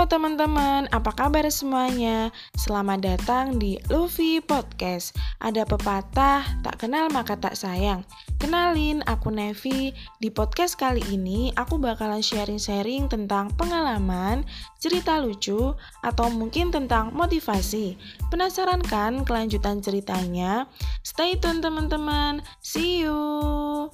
Halo 0.00 0.16
teman-teman, 0.16 0.88
apa 0.96 1.12
kabar 1.12 1.44
semuanya? 1.52 2.32
Selamat 2.56 3.04
datang 3.04 3.60
di 3.60 3.76
Luffy 3.92 4.40
Podcast. 4.40 5.12
Ada 5.44 5.68
pepatah, 5.68 6.40
tak 6.64 6.80
kenal 6.80 7.12
maka 7.12 7.36
tak 7.36 7.52
sayang. 7.52 8.00
Kenalin, 8.40 9.04
aku 9.04 9.28
Nevi. 9.28 9.92
Di 10.16 10.32
podcast 10.32 10.80
kali 10.80 11.04
ini, 11.12 11.52
aku 11.52 11.76
bakalan 11.76 12.24
sharing-sharing 12.24 13.12
tentang 13.12 13.52
pengalaman, 13.60 14.48
cerita 14.80 15.20
lucu, 15.20 15.76
atau 16.00 16.26
mungkin 16.32 16.72
tentang 16.72 17.12
motivasi. 17.12 18.00
Penasaran 18.32 18.80
kan 18.80 19.28
kelanjutan 19.28 19.84
ceritanya? 19.84 20.64
Stay 21.04 21.36
tune 21.36 21.60
teman-teman. 21.60 22.40
See 22.64 23.04
you! 23.04 23.92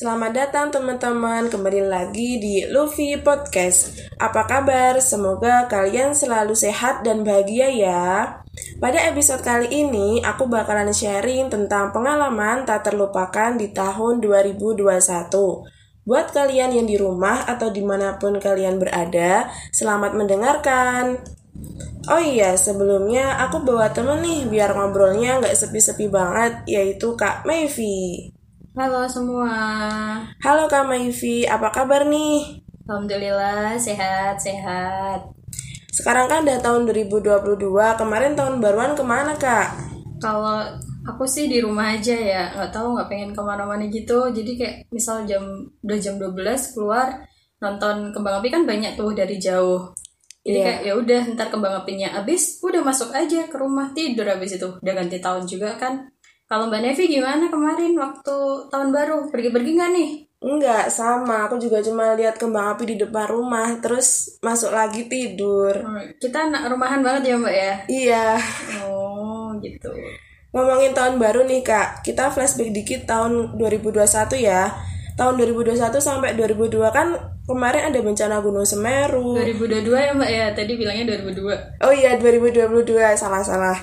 Selamat 0.00 0.32
datang 0.32 0.72
teman-teman 0.72 1.52
kembali 1.52 1.84
lagi 1.84 2.40
di 2.40 2.64
Luffy 2.72 3.20
Podcast. 3.20 4.00
Apa 4.16 4.48
kabar? 4.48 4.96
Semoga 4.96 5.68
kalian 5.68 6.16
selalu 6.16 6.56
sehat 6.56 7.04
dan 7.04 7.20
bahagia 7.20 7.68
ya. 7.68 8.40
Pada 8.80 8.96
episode 9.12 9.44
kali 9.44 9.68
ini 9.68 10.24
aku 10.24 10.48
bakalan 10.48 10.88
sharing 10.88 11.52
tentang 11.52 11.92
pengalaman 11.92 12.64
tak 12.64 12.88
terlupakan 12.88 13.60
di 13.60 13.76
tahun 13.76 14.24
2021. 14.24 14.88
Buat 16.08 16.26
kalian 16.32 16.80
yang 16.80 16.88
di 16.88 16.96
rumah 16.96 17.44
atau 17.44 17.68
di 17.68 17.84
mana 17.84 18.16
pun 18.16 18.40
kalian 18.40 18.80
berada, 18.80 19.52
selamat 19.68 20.16
mendengarkan. 20.16 21.20
Oh 22.08 22.24
iya, 22.24 22.56
sebelumnya 22.56 23.36
aku 23.36 23.68
bawa 23.68 23.92
temen 23.92 24.24
nih 24.24 24.48
biar 24.48 24.72
ngobrolnya 24.72 25.44
nggak 25.44 25.52
sepi-sepi 25.60 26.08
banget, 26.08 26.64
yaitu 26.64 27.12
Kak 27.20 27.44
Mayvi. 27.44 28.39
Halo 28.80 29.04
semua. 29.04 29.52
Halo 30.40 30.64
Kak 30.64 30.88
Maivi, 30.88 31.44
apa 31.44 31.68
kabar 31.68 32.00
nih? 32.08 32.64
Alhamdulillah 32.88 33.76
sehat 33.76 34.40
sehat. 34.40 35.20
Sekarang 35.92 36.32
kan 36.32 36.48
udah 36.48 36.64
tahun 36.64 36.88
2022, 36.88 37.60
kemarin 38.00 38.32
tahun 38.32 38.56
baruan 38.56 38.96
ke 38.96 39.04
mana 39.04 39.36
Kak? 39.36 39.76
Kalau 40.24 40.64
aku 41.04 41.28
sih 41.28 41.44
di 41.44 41.60
rumah 41.60 41.92
aja 41.92 42.16
ya, 42.16 42.56
nggak 42.56 42.72
tahu 42.72 42.96
nggak 42.96 43.08
pengen 43.12 43.30
ke 43.36 43.42
mana-mana 43.44 43.84
gitu. 43.84 44.32
Jadi 44.32 44.56
kayak 44.56 44.88
misal 44.88 45.28
jam 45.28 45.44
udah 45.84 45.98
jam 46.00 46.16
12 46.16 46.72
keluar 46.72 47.20
nonton 47.60 48.16
kembang 48.16 48.40
api 48.40 48.48
kan 48.48 48.64
banyak 48.64 48.96
tuh 48.96 49.12
dari 49.12 49.36
jauh. 49.36 49.92
Jadi 50.40 50.56
Iya. 50.56 50.64
kayak 50.64 50.80
ya 50.88 50.92
udah 50.96 51.22
ntar 51.36 51.52
kembang 51.52 51.84
apinya 51.84 52.16
habis, 52.16 52.56
udah 52.64 52.80
masuk 52.80 53.12
aja 53.12 53.44
ke 53.44 53.56
rumah 53.60 53.92
tidur 53.92 54.24
habis 54.24 54.56
itu. 54.56 54.72
Udah 54.80 54.94
ganti 54.96 55.20
tahun 55.20 55.44
juga 55.44 55.76
kan. 55.76 56.08
Kalau 56.50 56.66
Mbak 56.66 56.82
Nevi 56.82 57.04
gimana 57.06 57.46
kemarin 57.46 57.94
waktu 57.94 58.36
tahun 58.74 58.90
baru? 58.90 59.30
Pergi-pergi 59.30 59.70
nggak 59.70 59.90
nih? 59.94 60.10
Enggak, 60.42 60.90
sama. 60.90 61.46
Aku 61.46 61.62
juga 61.62 61.78
cuma 61.78 62.18
lihat 62.18 62.42
kembang 62.42 62.74
api 62.74 62.90
di 62.90 62.96
depan 62.98 63.30
rumah, 63.30 63.78
terus 63.78 64.34
masuk 64.42 64.74
lagi 64.74 65.06
tidur. 65.06 65.70
Kita 66.18 66.50
anak 66.50 66.66
rumahan 66.66 67.06
banget 67.06 67.30
ya 67.30 67.34
Mbak 67.38 67.54
ya? 67.54 67.74
Iya. 67.86 68.26
Oh 68.82 69.54
gitu. 69.62 69.94
Ngomongin 70.50 70.90
tahun 70.90 71.22
baru 71.22 71.46
nih 71.46 71.62
Kak, 71.62 72.02
kita 72.02 72.34
flashback 72.34 72.74
dikit 72.74 73.06
tahun 73.06 73.54
2021 73.54 74.02
ya. 74.42 74.74
Tahun 75.20 75.36
2021 75.36 76.00
sampai 76.00 76.32
2002 76.32 76.80
kan 76.96 77.12
kemarin 77.44 77.92
ada 77.92 78.00
bencana 78.00 78.40
Gunung 78.40 78.64
Semeru. 78.64 79.36
2022 79.36 79.92
ya 79.92 80.16
Mbak 80.16 80.30
ya? 80.32 80.46
Tadi 80.56 80.72
bilangnya 80.80 81.20
2002. 81.20 81.84
Oh 81.84 81.92
iya 81.92 82.16
2022 82.16 83.20
salah-salah. 83.20 83.76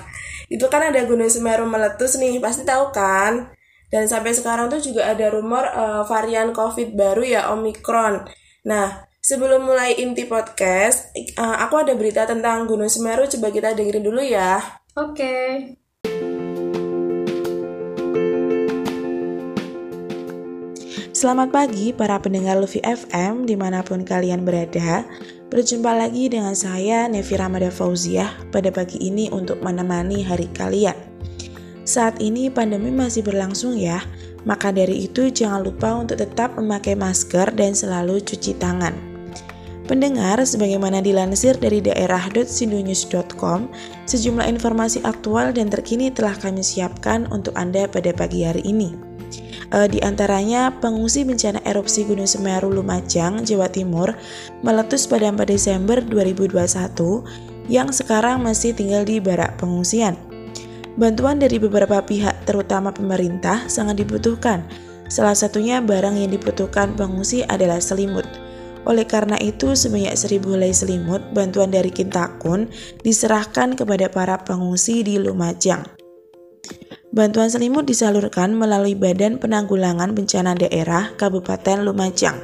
Itu 0.50 0.66
kan 0.66 0.90
ada 0.90 0.98
Gunung 1.06 1.30
Semeru 1.30 1.62
meletus 1.62 2.18
nih, 2.18 2.42
pasti 2.42 2.66
tahu 2.66 2.90
kan? 2.90 3.54
Dan 3.86 4.10
sampai 4.10 4.34
sekarang 4.34 4.66
tuh 4.66 4.82
juga 4.82 5.14
ada 5.14 5.30
rumor 5.30 5.62
eh, 5.62 6.02
varian 6.10 6.50
COVID 6.50 6.98
baru 6.98 7.22
ya 7.22 7.54
Omicron. 7.54 8.26
Nah, 8.66 9.06
sebelum 9.22 9.62
mulai 9.62 9.94
inti 9.94 10.26
podcast, 10.26 11.14
eh, 11.14 11.30
aku 11.38 11.86
ada 11.86 11.94
berita 11.94 12.26
tentang 12.26 12.66
Gunung 12.66 12.90
Semeru 12.90 13.30
coba 13.30 13.54
kita 13.54 13.78
dengerin 13.78 14.02
dulu 14.02 14.26
ya. 14.26 14.58
Oke. 14.98 15.62
Selamat 21.18 21.50
pagi 21.50 21.90
para 21.90 22.14
pendengar 22.22 22.62
Luffy 22.62 22.78
FM 22.78 23.42
di 23.42 23.58
mana 23.58 23.82
pun 23.82 24.06
kalian 24.06 24.46
berada. 24.46 25.02
Berjumpa 25.50 25.90
lagi 25.90 26.30
dengan 26.30 26.54
saya 26.54 27.10
Nevi 27.10 27.34
Ramada 27.34 27.74
Fauziah 27.74 28.30
pada 28.54 28.70
pagi 28.70 29.02
ini 29.02 29.26
untuk 29.26 29.58
menemani 29.58 30.22
hari 30.22 30.46
kalian. 30.54 30.94
Saat 31.82 32.22
ini 32.22 32.54
pandemi 32.54 32.94
masih 32.94 33.26
berlangsung 33.26 33.74
ya, 33.74 33.98
maka 34.46 34.70
dari 34.70 35.10
itu 35.10 35.26
jangan 35.26 35.66
lupa 35.66 35.90
untuk 35.98 36.22
tetap 36.22 36.54
memakai 36.54 36.94
masker 36.94 37.50
dan 37.50 37.74
selalu 37.74 38.22
cuci 38.22 38.54
tangan. 38.54 38.94
Pendengar, 39.90 40.38
sebagaimana 40.46 41.02
dilansir 41.02 41.58
dari 41.58 41.82
daerah.sindonews.com, 41.82 43.66
sejumlah 44.06 44.46
informasi 44.54 45.02
aktual 45.02 45.50
dan 45.50 45.66
terkini 45.66 46.14
telah 46.14 46.38
kami 46.38 46.62
siapkan 46.62 47.26
untuk 47.34 47.58
Anda 47.58 47.90
pada 47.90 48.14
pagi 48.14 48.46
hari 48.46 48.62
ini. 48.62 49.07
E, 49.68 49.78
di 49.92 50.00
antaranya, 50.00 50.72
pengungsi 50.80 51.28
bencana 51.28 51.60
erupsi 51.68 52.08
Gunung 52.08 52.28
Semeru 52.28 52.72
Lumajang, 52.72 53.44
Jawa 53.44 53.68
Timur, 53.68 54.16
meletus 54.64 55.04
pada 55.04 55.28
4 55.28 55.44
Desember 55.44 56.00
2021 56.00 57.68
yang 57.68 57.92
sekarang 57.92 58.40
masih 58.40 58.72
tinggal 58.72 59.04
di 59.04 59.20
barak 59.20 59.60
pengungsian. 59.60 60.16
Bantuan 60.98 61.38
dari 61.38 61.62
beberapa 61.62 62.02
pihak, 62.02 62.48
terutama 62.48 62.90
pemerintah, 62.90 63.68
sangat 63.70 64.02
dibutuhkan. 64.02 64.66
Salah 65.06 65.36
satunya 65.36 65.78
barang 65.78 66.16
yang 66.18 66.32
dibutuhkan 66.32 66.96
pengungsi 66.98 67.46
adalah 67.46 67.78
selimut. 67.78 68.26
Oleh 68.88 69.04
karena 69.04 69.36
itu, 69.38 69.76
sebanyak 69.76 70.16
1000 70.16 70.58
helai 70.58 70.72
selimut 70.72 71.20
bantuan 71.36 71.68
dari 71.68 71.92
Kintakun 71.92 72.72
diserahkan 73.04 73.76
kepada 73.76 74.08
para 74.08 74.40
pengungsi 74.40 75.04
di 75.04 75.20
Lumajang. 75.20 76.07
Bantuan 77.08 77.48
selimut 77.48 77.88
disalurkan 77.88 78.52
melalui 78.52 78.92
Badan 78.92 79.40
Penanggulangan 79.40 80.12
Bencana 80.12 80.52
Daerah 80.52 81.08
Kabupaten 81.16 81.80
Lumajang. 81.80 82.36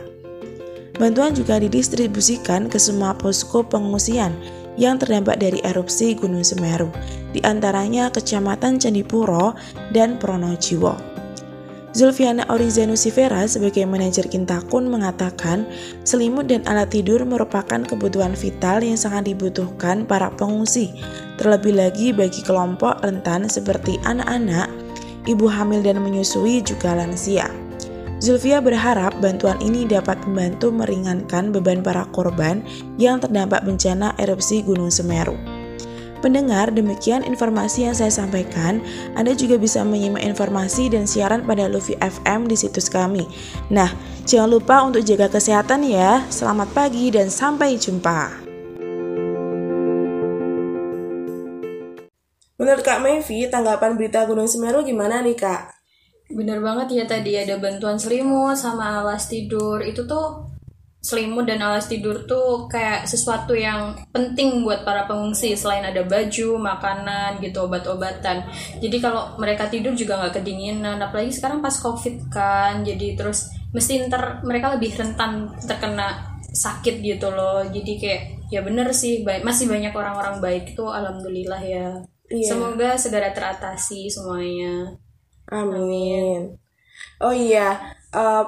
Bantuan 0.96 1.36
juga 1.36 1.60
didistribusikan 1.60 2.72
ke 2.72 2.80
semua 2.80 3.12
posko 3.12 3.60
pengungsian 3.60 4.32
yang 4.80 4.96
terdampak 4.96 5.36
dari 5.36 5.60
erupsi 5.60 6.16
Gunung 6.16 6.40
Semeru, 6.40 6.88
di 7.36 7.44
antaranya 7.44 8.08
Kecamatan 8.08 8.80
Candipuro 8.80 9.52
dan 9.92 10.16
Pronojiwo. 10.16 10.96
Zulfiana 11.94 12.42
Orizanusifera 12.50 13.46
sebagai 13.46 13.86
manajer 13.86 14.26
Kintakun 14.26 14.90
mengatakan 14.90 15.62
selimut 16.02 16.50
dan 16.50 16.66
alat 16.66 16.90
tidur 16.90 17.22
merupakan 17.22 17.86
kebutuhan 17.86 18.34
vital 18.34 18.82
yang 18.82 18.98
sangat 18.98 19.30
dibutuhkan 19.30 20.02
para 20.02 20.26
pengungsi, 20.34 20.90
terlebih 21.38 21.78
lagi 21.78 22.10
bagi 22.10 22.42
kelompok 22.42 22.98
rentan 22.98 23.46
seperti 23.46 24.02
anak-anak, 24.02 24.66
ibu 25.30 25.46
hamil 25.46 25.86
dan 25.86 26.02
menyusui 26.02 26.66
juga 26.66 26.98
lansia. 26.98 27.46
Zulfia 28.18 28.58
berharap 28.58 29.14
bantuan 29.22 29.62
ini 29.62 29.86
dapat 29.86 30.18
membantu 30.26 30.74
meringankan 30.74 31.54
beban 31.54 31.78
para 31.78 32.10
korban 32.10 32.66
yang 32.98 33.22
terdampak 33.22 33.62
bencana 33.62 34.18
erupsi 34.18 34.66
Gunung 34.66 34.90
Semeru. 34.90 35.53
Pendengar, 36.24 36.72
demikian 36.72 37.20
informasi 37.20 37.84
yang 37.84 37.92
saya 37.92 38.08
sampaikan. 38.08 38.80
Anda 39.12 39.36
juga 39.36 39.60
bisa 39.60 39.84
menyimak 39.84 40.24
informasi 40.24 40.88
dan 40.88 41.04
siaran 41.04 41.44
pada 41.44 41.68
Luffy 41.68 42.00
FM 42.00 42.48
di 42.48 42.56
situs 42.56 42.88
kami. 42.88 43.28
Nah, 43.68 43.92
jangan 44.24 44.48
lupa 44.56 44.80
untuk 44.88 45.04
jaga 45.04 45.28
kesehatan 45.28 45.84
ya. 45.84 46.24
Selamat 46.32 46.72
pagi 46.72 47.12
dan 47.12 47.28
sampai 47.28 47.76
jumpa. 47.76 48.40
Menurut 52.56 52.80
Kak 52.80 53.04
Mayvi, 53.04 53.44
tanggapan 53.52 53.92
berita 53.92 54.24
Gunung 54.24 54.48
Semeru 54.48 54.80
gimana 54.80 55.20
nih 55.20 55.36
Kak? 55.36 55.76
Bener 56.32 56.64
banget 56.64 56.88
ya 56.96 57.04
tadi 57.04 57.36
ada 57.36 57.60
bantuan 57.60 58.00
selimut 58.00 58.56
sama 58.56 59.04
alas 59.04 59.28
tidur. 59.28 59.84
Itu 59.84 60.08
tuh 60.08 60.53
selimut 61.04 61.44
dan 61.44 61.60
alas 61.60 61.84
tidur 61.84 62.24
tuh 62.24 62.64
kayak 62.64 63.04
sesuatu 63.04 63.52
yang 63.52 63.92
penting 64.08 64.64
buat 64.64 64.88
para 64.88 65.04
pengungsi 65.04 65.52
selain 65.52 65.84
ada 65.84 66.00
baju, 66.00 66.56
makanan 66.56 67.44
gitu, 67.44 67.68
obat-obatan. 67.68 68.48
Jadi 68.80 68.96
kalau 69.04 69.36
mereka 69.36 69.68
tidur 69.68 69.92
juga 69.92 70.16
nggak 70.16 70.40
kedinginan. 70.40 70.96
Apalagi 70.96 71.28
sekarang 71.36 71.60
pas 71.60 71.76
covid 71.76 72.32
kan, 72.32 72.80
jadi 72.80 73.20
terus 73.20 73.52
mesti 73.76 74.08
ntar 74.08 74.40
mereka 74.48 74.72
lebih 74.72 74.96
rentan 74.96 75.52
terkena 75.68 76.40
sakit 76.48 77.04
gitu 77.04 77.28
loh. 77.28 77.60
Jadi 77.68 78.00
kayak 78.00 78.22
ya 78.48 78.64
bener 78.64 78.88
sih, 78.96 79.20
baik 79.20 79.44
masih 79.44 79.68
banyak 79.68 79.92
orang-orang 79.92 80.40
baik 80.40 80.72
itu 80.72 80.88
alhamdulillah 80.88 81.60
ya. 81.60 82.00
Iya. 82.32 82.48
Semoga 82.48 82.96
segera 82.96 83.28
teratasi 83.36 84.08
semuanya. 84.08 84.96
Amin. 85.52 86.56
Oh 87.20 87.34
iya, 87.36 87.76
eh, 88.08 88.44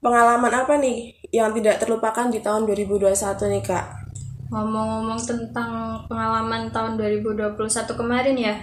pengalaman 0.00 0.64
apa 0.64 0.80
nih 0.80 1.17
yang 1.34 1.52
tidak 1.56 1.80
terlupakan 1.82 2.28
di 2.32 2.40
tahun 2.40 2.64
2021 2.64 3.12
nih 3.52 3.64
Kak? 3.64 3.84
Ngomong-ngomong 4.48 5.20
tentang 5.20 6.02
pengalaman 6.08 6.72
tahun 6.72 6.96
2021 6.96 7.58
kemarin 7.92 8.36
ya. 8.36 8.54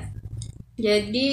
Jadi 0.76 1.30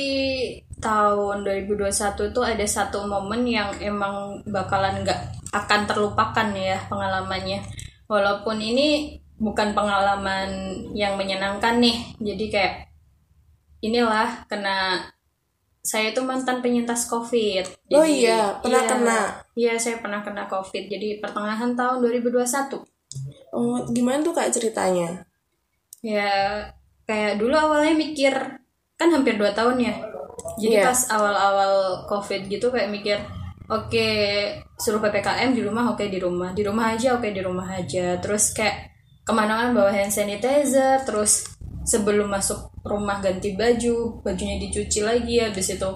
tahun 0.83 1.47
2021 1.47 2.35
tuh 2.35 2.43
ada 2.43 2.67
satu 2.67 3.07
momen 3.07 3.47
yang 3.47 3.71
emang 3.79 4.43
bakalan 4.51 5.07
nggak 5.07 5.21
akan 5.55 5.81
terlupakan 5.87 6.49
ya 6.59 6.83
pengalamannya 6.91 7.63
walaupun 8.11 8.59
ini 8.59 9.21
bukan 9.39 9.79
pengalaman 9.79 10.51
yang 10.91 11.15
menyenangkan 11.15 11.79
nih 11.79 12.19
jadi 12.19 12.45
kayak 12.51 12.75
inilah 13.79 14.43
kena 14.51 15.07
saya 15.83 16.15
itu 16.15 16.23
mantan 16.23 16.63
penyintas 16.63 17.05
covid. 17.07 17.67
Oh 17.91 18.07
iya, 18.07 18.57
pernah 18.63 18.83
kena. 18.87 19.21
iya 19.53 19.75
saya 19.77 19.99
pernah 19.99 20.23
kena 20.23 20.47
covid. 20.47 20.87
Jadi 20.87 21.19
pertengahan 21.19 21.75
tahun 21.75 21.99
2021 22.01 22.87
Oh, 23.53 23.85
gimana 23.91 24.25
tuh 24.25 24.33
kak 24.33 24.49
ceritanya? 24.49 25.27
ya 26.01 26.67
kayak 27.05 27.39
dulu 27.39 27.55
awalnya 27.55 27.95
mikir 27.95 28.33
kan 28.97 29.09
hampir 29.11 29.39
dua 29.39 29.53
tahun 29.53 29.79
ya. 29.79 29.95
Jadi 30.59 30.75
Iya. 30.75 30.91
pas 30.91 31.01
awal-awal 31.11 31.75
covid 32.07 32.47
gitu 32.47 32.71
kayak 32.71 32.91
mikir 32.91 33.19
oke 33.69 34.09
suruh 34.77 34.99
ppkm 34.99 35.55
di 35.55 35.63
rumah 35.63 35.95
oke 35.95 36.03
di 36.07 36.19
rumah. 36.19 36.51
Di 36.51 36.63
rumah 36.67 36.95
aja 36.95 37.15
oke 37.15 37.29
di 37.31 37.39
rumah 37.39 37.69
aja. 37.71 38.19
Terus 38.19 38.51
kayak 38.51 38.91
ke 39.23 39.31
mana-mana 39.31 39.71
bawa 39.71 39.91
hand 39.95 40.11
sanitizer 40.11 41.07
terus 41.07 41.47
sebelum 41.83 42.31
masuk 42.31 42.71
rumah 42.87 43.19
ganti 43.19 43.55
baju 43.55 44.23
bajunya 44.23 44.59
dicuci 44.59 45.03
lagi 45.03 45.43
habis 45.43 45.75
itu 45.75 45.91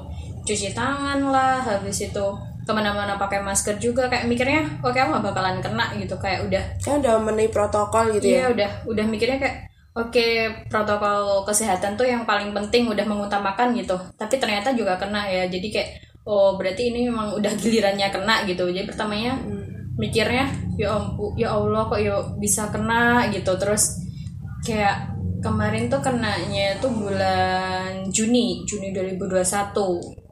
cuci 0.47 0.75
tangan 0.75 1.19
lah 1.31 1.63
habis 1.63 2.07
itu 2.07 2.27
ke 2.67 2.73
mana-mana 2.75 3.15
pakai 3.15 3.47
masker 3.47 3.79
juga 3.79 4.11
kayak 4.11 4.27
mikirnya 4.27 4.67
oke 4.83 4.99
aku 4.99 5.11
gak 5.15 5.27
bakalan 5.31 5.63
kena 5.63 5.87
gitu 6.03 6.19
kayak 6.19 6.51
udah 6.51 6.63
Kan 6.83 6.99
udah 6.99 7.23
memenuhi 7.23 7.51
protokol 7.55 8.11
gitu 8.19 8.27
ya? 8.27 8.31
Iya 8.31 8.47
udah 8.59 8.71
udah 8.91 9.05
mikirnya 9.07 9.39
kayak 9.39 9.57
oke 9.95 10.27
protokol 10.67 11.47
kesehatan 11.47 11.95
tuh 11.95 12.11
yang 12.11 12.27
paling 12.27 12.51
penting 12.51 12.91
udah 12.91 13.07
mengutamakan 13.07 13.71
gitu. 13.79 13.95
Tapi 14.19 14.43
ternyata 14.43 14.75
juga 14.75 14.99
kena 14.99 15.31
ya. 15.31 15.47
Jadi 15.47 15.71
kayak 15.71 15.91
oh 16.27 16.59
berarti 16.59 16.91
ini 16.91 17.07
memang 17.07 17.39
udah 17.39 17.53
gilirannya 17.55 18.11
kena 18.11 18.43
gitu. 18.51 18.67
Jadi 18.67 18.83
pertamanya 18.83 19.39
mikirnya 19.97 20.51
ya 20.77 20.93
ampun 20.93 21.33
ya 21.39 21.55
Allah 21.55 21.87
kok 21.87 22.03
ya 22.03 22.19
bisa 22.37 22.67
kena 22.75 23.31
gitu. 23.31 23.55
Terus 23.55 24.03
kayak 24.67 25.16
kemarin 25.47 25.87
tuh 25.87 26.03
kenanya 26.03 26.75
tuh 26.83 26.91
bulan 26.91 28.11
Juni 28.11 28.67
Juni 28.67 28.91
2021. 28.91 29.31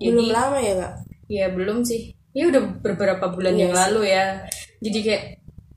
Jadi 0.02 0.10
Belum 0.10 0.28
lama 0.28 0.58
ya 0.58 0.74
kak? 0.76 0.92
ya 1.24 1.46
belum 1.48 1.86
sih. 1.86 2.10
Ya 2.34 2.50
udah 2.50 2.60
beberapa 2.82 3.30
bulan 3.30 3.54
yang 3.54 3.70
Iya 3.70 3.78
sih. 3.78 3.80
lalu 3.86 4.00
ya. 4.10 4.26
Jadi 4.82 4.98
kayak 5.00 5.24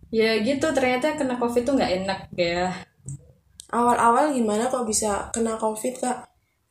ya 0.10 0.30
gitu 0.42 0.68
ternyata 0.74 1.14
kena 1.14 1.38
covid 1.38 1.64
tuh 1.64 1.78
nggak 1.78 1.94
enak 2.04 2.20
ya. 2.34 2.74
Awal-awal 3.68 4.32
gimana 4.32 4.68
kok 4.68 4.84
bisa 4.84 5.28
kena 5.30 5.56
covid 5.56 5.96
kak? 6.00 6.28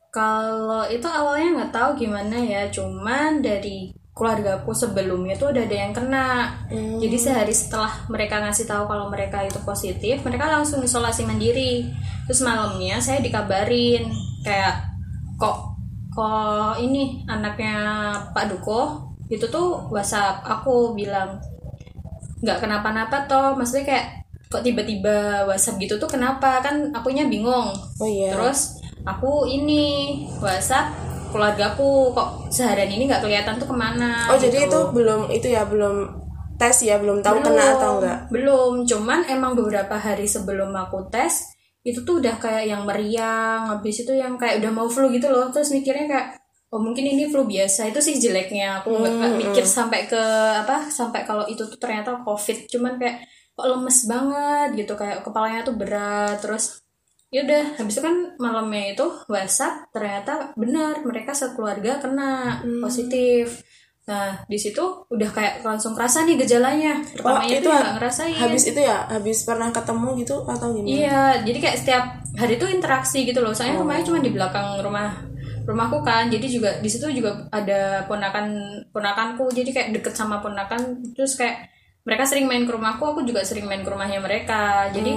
Kalau 0.09 0.85
itu 0.89 1.05
awalnya 1.05 1.49
nggak 1.61 1.73
tahu 1.73 1.89
gimana 1.95 2.37
ya, 2.37 2.65
cuman 2.69 3.41
dari 3.41 3.93
keluargaku 4.17 4.73
sebelumnya 4.73 5.37
tuh 5.37 5.53
udah 5.53 5.63
ada 5.63 5.77
yang 5.77 5.93
kena. 5.93 6.57
Hmm. 6.67 6.97
Jadi 6.97 7.17
sehari 7.21 7.53
setelah 7.53 7.93
mereka 8.09 8.41
ngasih 8.41 8.65
tahu 8.65 8.89
kalau 8.89 9.07
mereka 9.13 9.45
itu 9.45 9.61
positif, 9.61 10.25
mereka 10.25 10.49
langsung 10.49 10.81
isolasi 10.81 11.23
mandiri. 11.23 11.85
Terus 12.25 12.41
malamnya 12.41 12.97
saya 12.97 13.21
dikabarin 13.21 14.09
kayak 14.41 14.83
kok 15.37 15.77
kok 16.11 16.81
ini 16.81 17.21
anaknya 17.29 17.77
Pak 18.33 18.49
Duko 18.49 19.13
itu 19.29 19.45
tuh 19.45 19.85
WhatsApp 19.93 20.41
aku 20.41 20.97
bilang 20.97 21.37
nggak 22.41 22.57
kenapa-napa 22.57 23.29
toh, 23.29 23.53
maksudnya 23.53 23.85
kayak 23.85 24.05
kok 24.47 24.63
tiba-tiba 24.63 25.45
WhatsApp 25.45 25.77
gitu 25.77 25.99
tuh 25.99 26.09
kenapa 26.09 26.63
kan 26.63 26.89
akunya 26.95 27.27
bingung 27.27 27.69
Oh 27.99 28.07
iya. 28.07 28.33
Terus 28.33 28.79
aku 29.03 29.45
ini 29.47 30.23
WhatsApp 30.39 31.06
keluargaku 31.29 32.11
kok 32.15 32.49
seharian 32.51 32.91
ini 32.91 33.07
nggak 33.07 33.23
kelihatan 33.23 33.59
tuh 33.59 33.67
ke 33.69 33.75
mana. 33.75 34.31
oh 34.31 34.37
jadi 34.39 34.65
gitu. 34.65 34.71
itu 34.71 34.79
belum 34.95 35.21
itu 35.31 35.47
ya 35.51 35.63
belum 35.67 36.27
tes 36.57 36.77
ya 36.81 36.97
belum 36.97 37.21
tahu 37.21 37.37
Belum, 37.39 37.47
kena 37.53 37.63
atau 37.77 37.91
enggak? 38.01 38.19
Belum, 38.33 38.73
cuman 38.83 39.19
emang 39.29 39.53
beberapa 39.53 39.95
hari 39.95 40.25
sebelum 40.25 40.73
aku 40.73 41.07
tes 41.13 41.53
itu 41.85 42.03
tuh 42.03 42.19
udah 42.19 42.35
kayak 42.35 42.67
yang 42.67 42.83
meriang, 42.83 43.71
habis 43.71 44.03
itu 44.03 44.11
yang 44.11 44.35
kayak 44.35 44.59
udah 44.59 44.71
mau 44.75 44.89
flu 44.91 45.07
gitu 45.07 45.31
loh. 45.31 45.47
Terus 45.55 45.71
mikirnya 45.71 46.05
kayak 46.09 46.27
oh 46.67 46.83
mungkin 46.83 47.07
ini 47.07 47.31
flu 47.31 47.47
biasa. 47.47 47.87
Itu 47.87 48.03
sih 48.03 48.19
jeleknya. 48.19 48.83
Aku 48.83 48.91
nggak 48.91 49.13
nggak 49.15 49.33
mikir 49.39 49.63
sampai 49.63 50.03
ke 50.03 50.19
apa 50.67 50.91
sampai 50.91 51.23
kalau 51.23 51.47
itu 51.47 51.63
tuh 51.63 51.79
ternyata 51.79 52.19
covid. 52.27 52.67
Cuman 52.67 52.99
kayak 52.99 53.23
kok 53.57 53.67
lemes 53.71 53.99
banget 54.05 54.69
gitu 54.83 54.93
kayak 54.93 55.25
kepalanya 55.25 55.65
tuh 55.65 55.73
berat 55.79 56.37
terus 56.37 56.85
ya 57.27 57.43
udah 57.43 57.63
habis 57.75 57.99
itu 57.99 58.03
kan 58.07 58.15
malamnya 58.39 58.95
itu 58.95 59.05
WhatsApp 59.27 59.91
ternyata 59.91 60.55
benar 60.55 61.03
mereka 61.03 61.35
sekeluarga 61.35 61.99
kena 61.99 62.63
positif. 62.79 63.63
Nah 64.07 64.39
di 64.47 64.55
situ 64.55 64.79
udah 65.11 65.29
kayak 65.35 65.67
langsung 65.67 65.91
kerasa 65.91 66.23
nih 66.23 66.39
gejalanya. 66.39 67.03
Pertamanya 67.03 67.51
itu 67.51 67.67
tuh 67.67 67.71
ha- 67.75 67.79
nggak 67.83 67.95
ngerasain. 67.99 68.39
Habis 68.39 68.63
itu 68.71 68.79
ya, 68.79 68.97
habis 69.11 69.37
pernah 69.43 69.67
ketemu 69.75 70.07
gitu 70.23 70.35
atau 70.47 70.67
gimana? 70.71 70.87
iya 70.87 71.21
jadi 71.43 71.59
kayak 71.59 71.77
setiap 71.83 72.03
hari 72.39 72.55
tuh 72.55 72.71
interaksi 72.71 73.27
gitu 73.27 73.43
loh. 73.43 73.51
Soalnya 73.51 73.83
rumahnya 73.83 74.07
cuma 74.07 74.19
di 74.23 74.31
belakang 74.31 74.79
rumah 74.79 75.11
rumahku 75.67 75.99
kan. 76.07 76.31
Jadi 76.31 76.47
juga 76.47 76.79
di 76.79 76.87
situ 76.87 77.11
juga 77.11 77.51
ada 77.51 78.07
ponakan 78.07 78.55
ponakanku. 78.95 79.51
Jadi 79.51 79.75
kayak 79.75 79.89
deket 79.99 80.15
sama 80.15 80.39
ponakan 80.39 81.03
terus 81.11 81.35
kayak 81.35 81.67
mereka 82.07 82.23
sering 82.23 82.47
main 82.47 82.63
ke 82.63 82.71
rumahku 82.71 83.03
aku 83.03 83.27
juga 83.27 83.43
sering 83.43 83.67
main 83.67 83.83
ke 83.83 83.91
rumahnya 83.91 84.23
mereka. 84.23 84.87
Jadi 84.95 85.11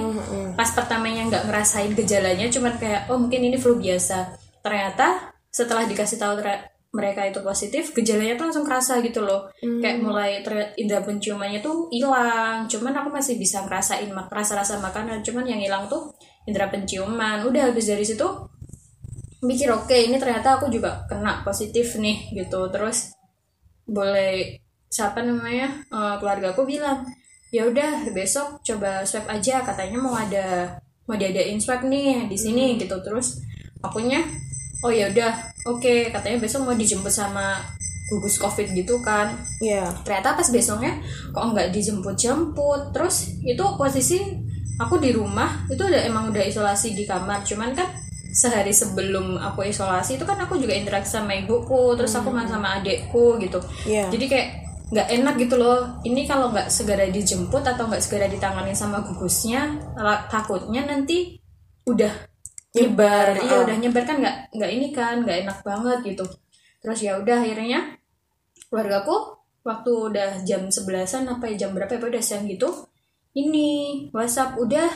pas 0.59 0.67
pertamanya 0.75 1.23
nggak 1.31 1.43
ngerasain 1.47 1.95
gejalanya 1.95 2.51
cuman 2.51 2.75
kayak 2.75 3.07
oh 3.07 3.15
mungkin 3.15 3.47
ini 3.47 3.55
flu 3.55 3.79
biasa. 3.79 4.35
Ternyata 4.59 5.31
setelah 5.47 5.87
dikasih 5.87 6.19
tahu 6.19 6.43
ter- 6.43 6.67
mereka 6.91 7.23
itu 7.23 7.39
positif 7.39 7.95
gejalanya 7.95 8.35
tuh 8.35 8.51
langsung 8.51 8.67
kerasa 8.67 8.99
gitu 8.99 9.23
loh. 9.23 9.47
Kayak 9.79 10.03
mulai 10.03 10.43
terlihat 10.43 10.75
indera 10.75 10.99
penciumannya 10.99 11.63
tuh 11.63 11.87
hilang. 11.95 12.67
Cuman 12.67 12.91
aku 12.91 13.07
masih 13.07 13.39
bisa 13.39 13.63
ngerasain 13.63 14.11
mak- 14.11 14.27
rasa-rasa 14.27 14.75
makanan. 14.83 15.23
Cuman 15.23 15.47
yang 15.47 15.63
hilang 15.63 15.87
tuh 15.87 16.11
indera 16.43 16.67
penciuman. 16.67 17.47
Udah 17.47 17.71
habis 17.71 17.87
dari 17.87 18.03
situ 18.03 18.27
mikir 19.41 19.71
oke 19.73 19.95
ini 19.95 20.19
ternyata 20.19 20.59
aku 20.59 20.67
juga 20.67 21.07
kena 21.07 21.39
positif 21.47 21.95
nih 21.95 22.35
gitu. 22.35 22.67
Terus 22.67 23.15
boleh 23.87 24.59
siapa 24.91 25.23
namanya 25.23 25.71
eh, 25.87 26.15
keluarga 26.19 26.51
aku 26.51 26.67
bilang 26.67 27.07
ya 27.51 27.67
udah 27.67 28.07
besok 28.15 28.59
coba 28.63 29.03
swab 29.07 29.27
aja. 29.31 29.63
Katanya 29.63 29.97
mau 29.99 30.15
ada 30.15 30.75
mau 31.07 31.15
diadain 31.15 31.59
swab 31.59 31.87
nih 31.87 32.27
di 32.27 32.35
sini 32.39 32.79
gitu. 32.79 32.99
Terus 33.03 33.39
akunya 33.83 34.23
oh 34.83 34.91
ya 34.91 35.11
udah 35.11 35.31
oke. 35.67 36.11
Katanya 36.11 36.37
besok 36.39 36.67
mau 36.67 36.75
dijemput 36.75 37.11
sama 37.11 37.59
gugus 38.11 38.35
covid 38.39 38.75
gitu 38.75 38.99
kan. 38.99 39.31
Iya. 39.63 39.87
ternyata 40.03 40.35
pas 40.35 40.47
besoknya 40.51 40.99
kok 41.31 41.43
nggak 41.55 41.71
dijemput-jemput. 41.71 42.91
Terus 42.91 43.39
itu 43.43 43.63
posisi 43.79 44.19
aku 44.79 44.99
di 44.99 45.15
rumah 45.15 45.67
itu 45.71 45.79
udah 45.79 46.03
emang 46.07 46.31
udah 46.31 46.43
isolasi 46.43 46.95
di 46.95 47.07
kamar. 47.07 47.43
Cuman 47.47 47.71
kan 47.75 47.87
sehari 48.31 48.71
sebelum 48.71 49.35
aku 49.35 49.67
isolasi 49.67 50.15
itu 50.15 50.23
kan 50.23 50.39
aku 50.39 50.55
juga 50.55 50.71
interaksi 50.71 51.19
sama 51.19 51.35
ibuku 51.35 51.99
terus 51.99 52.15
aku 52.15 52.31
main 52.31 52.47
sama 52.47 52.79
adekku 52.79 53.35
gitu. 53.43 53.59
Iya. 53.83 54.07
jadi 54.07 54.25
kayak 54.31 54.47
nggak 54.91 55.07
enak 55.07 55.35
gitu 55.39 55.55
loh. 55.55 56.03
Ini 56.03 56.27
kalau 56.27 56.51
nggak 56.51 56.67
segera 56.67 57.07
dijemput 57.07 57.63
atau 57.63 57.87
nggak 57.87 58.03
segera 58.03 58.27
ditangani 58.27 58.75
sama 58.75 58.99
gugusnya 59.01 59.79
takutnya 60.27 60.83
nanti 60.83 61.39
udah 61.87 62.11
nyebar. 62.75 63.39
Iya 63.39 63.55
ah. 63.55 63.61
udah 63.63 63.75
nyebar 63.79 64.03
kan 64.03 64.19
nggak 64.19 64.37
nggak 64.51 64.71
ini 64.71 64.87
kan 64.91 65.23
nggak 65.23 65.47
enak 65.47 65.57
banget 65.63 65.99
gitu. 66.11 66.25
Terus 66.83 66.99
ya 66.99 67.15
udah 67.23 67.39
akhirnya 67.39 67.79
keluargaku 68.67 69.39
waktu 69.63 69.91
udah 70.11 70.29
jam 70.43 70.67
sebelasan 70.67 71.29
apa 71.31 71.47
ya, 71.53 71.65
jam 71.65 71.71
berapa 71.71 71.95
ya 71.95 71.99
udah 72.03 72.23
siang 72.23 72.43
gitu. 72.51 72.67
Ini 73.31 73.67
WhatsApp 74.11 74.59
udah 74.59 74.91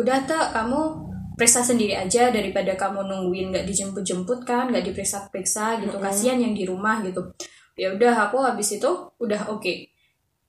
udah 0.00 0.18
tak 0.24 0.56
kamu 0.56 1.12
periksa 1.36 1.60
sendiri 1.60 1.92
aja 1.98 2.32
daripada 2.32 2.72
kamu 2.78 3.04
nungguin 3.04 3.52
nggak 3.52 3.66
dijemput-jemput 3.68 4.48
kan 4.48 4.72
nggak 4.72 4.88
diperiksa-periksa 4.88 5.84
gitu. 5.84 6.00
Kasihan 6.00 6.40
yang 6.40 6.56
di 6.56 6.64
rumah 6.64 7.04
gitu 7.04 7.28
ya 7.74 7.94
udah 7.94 8.30
aku 8.30 8.42
habis 8.42 8.74
itu 8.74 8.90
udah 9.18 9.50
oke. 9.50 9.90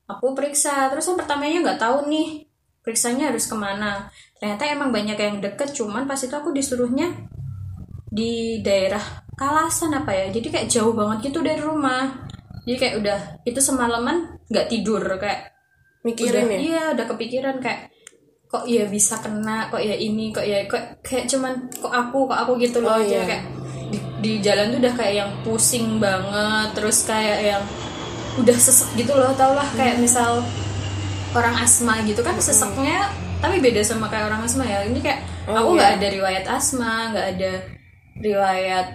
Aku 0.06 0.38
periksa 0.38 0.90
terus 0.94 1.10
yang 1.10 1.18
pertamanya 1.18 1.66
nggak 1.66 1.82
tahu 1.82 2.06
nih 2.10 2.46
periksanya 2.86 3.34
harus 3.34 3.50
ke 3.50 3.58
mana. 3.58 4.14
Ternyata 4.38 4.70
emang 4.70 4.94
banyak 4.94 5.18
yang 5.18 5.42
deket 5.42 5.74
cuman 5.74 6.06
pas 6.06 6.22
itu 6.22 6.34
aku 6.34 6.54
disuruhnya 6.54 7.10
di 8.14 8.62
daerah 8.62 9.26
Kalasan 9.36 9.92
apa 9.92 10.16
ya. 10.16 10.32
Jadi 10.32 10.48
kayak 10.48 10.68
jauh 10.72 10.96
banget 10.96 11.28
gitu 11.28 11.44
dari 11.44 11.60
rumah. 11.60 12.24
Jadi 12.64 12.78
kayak 12.80 12.96
udah 13.04 13.20
itu 13.44 13.60
semalaman 13.60 14.40
nggak 14.48 14.68
tidur 14.72 15.04
kayak 15.20 15.52
Mikirin 16.06 16.46
udah, 16.46 16.54
ya? 16.54 16.60
iya 16.62 16.84
udah 16.94 17.06
kepikiran 17.10 17.58
kayak 17.60 17.90
kok 18.46 18.70
ya 18.70 18.86
bisa 18.86 19.18
kena 19.20 19.74
kok 19.74 19.82
ya 19.82 19.98
ini 19.98 20.30
kok 20.30 20.46
ya 20.46 20.70
kok 20.70 21.02
kayak 21.02 21.26
cuman 21.26 21.66
kok 21.74 21.90
aku 21.90 22.30
kok 22.30 22.40
aku 22.46 22.52
gitu 22.62 22.78
loh. 22.80 22.96
Oh, 22.96 23.02
iya. 23.02 23.26
kayak 23.26 23.44
di, 24.26 24.42
jalan 24.42 24.74
tuh 24.74 24.80
udah 24.82 24.94
kayak 24.98 25.14
yang 25.22 25.32
pusing 25.46 26.02
banget 26.02 26.74
terus 26.74 27.06
kayak 27.06 27.40
yang 27.46 27.64
udah 28.36 28.58
sesek 28.58 28.90
gitu 28.98 29.14
loh 29.14 29.30
tau 29.38 29.54
lah 29.54 29.64
Hmm. 29.70 29.78
kayak 29.78 30.02
misal 30.02 30.42
orang 31.32 31.56
asma 31.62 32.02
gitu 32.04 32.26
kan 32.26 32.34
seseknya 32.42 33.06
tapi 33.38 33.62
beda 33.62 33.86
sama 33.86 34.10
kayak 34.10 34.34
orang 34.34 34.42
asma 34.42 34.66
ya 34.66 34.82
ini 34.82 34.98
kayak 34.98 35.22
Oh, 35.46 35.54
aku 35.54 35.70
iya. 35.72 35.78
nggak 35.78 35.92
ada 36.02 36.08
riwayat 36.10 36.46
asma 36.50 36.94
nggak 37.14 37.28
ada 37.38 37.52
riwayat 38.18 38.88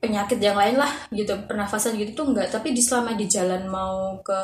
penyakit 0.00 0.38
yang 0.40 0.56
lain 0.56 0.78
lah 0.78 0.92
gitu 1.10 1.34
pernafasan 1.44 1.98
gitu 1.98 2.14
tuh 2.14 2.26
enggak 2.32 2.48
tapi 2.48 2.72
di 2.72 2.80
selama 2.80 3.18
di 3.18 3.26
jalan 3.26 3.66
mau 3.66 4.16
ke 4.22 4.40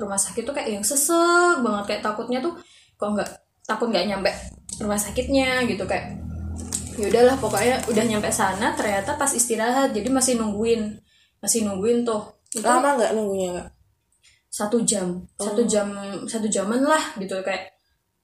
rumah 0.00 0.16
sakit 0.16 0.42
tuh 0.42 0.56
kayak 0.56 0.80
yang 0.80 0.82
sesek 0.82 1.60
banget 1.62 1.84
kayak 1.84 2.02
takutnya 2.02 2.40
tuh 2.40 2.56
kok 2.96 3.12
nggak 3.12 3.28
takut 3.62 3.92
nggak 3.92 4.06
nyampe 4.08 4.30
rumah 4.80 4.98
sakitnya 4.98 5.62
gitu 5.68 5.84
kayak 5.84 6.16
ya 6.96 7.06
udahlah 7.12 7.36
pokoknya 7.36 7.76
udah 7.88 8.04
nyampe 8.04 8.28
sana 8.32 8.72
ternyata 8.72 9.14
pas 9.14 9.28
istirahat 9.30 9.92
jadi 9.92 10.08
masih 10.08 10.40
nungguin. 10.40 10.96
Masih 11.40 11.68
nungguin 11.68 12.02
tuh. 12.02 12.24
Itu 12.50 12.64
lama 12.64 12.96
nggak 12.96 13.12
nunggunya 13.12 13.50
kak? 13.60 13.68
Satu 14.48 14.80
jam. 14.82 15.20
Satu 15.36 15.62
jam 15.68 15.92
satu 16.24 16.48
jaman 16.48 16.80
lah 16.80 17.12
gitu. 17.20 17.36
Kayak 17.44 17.76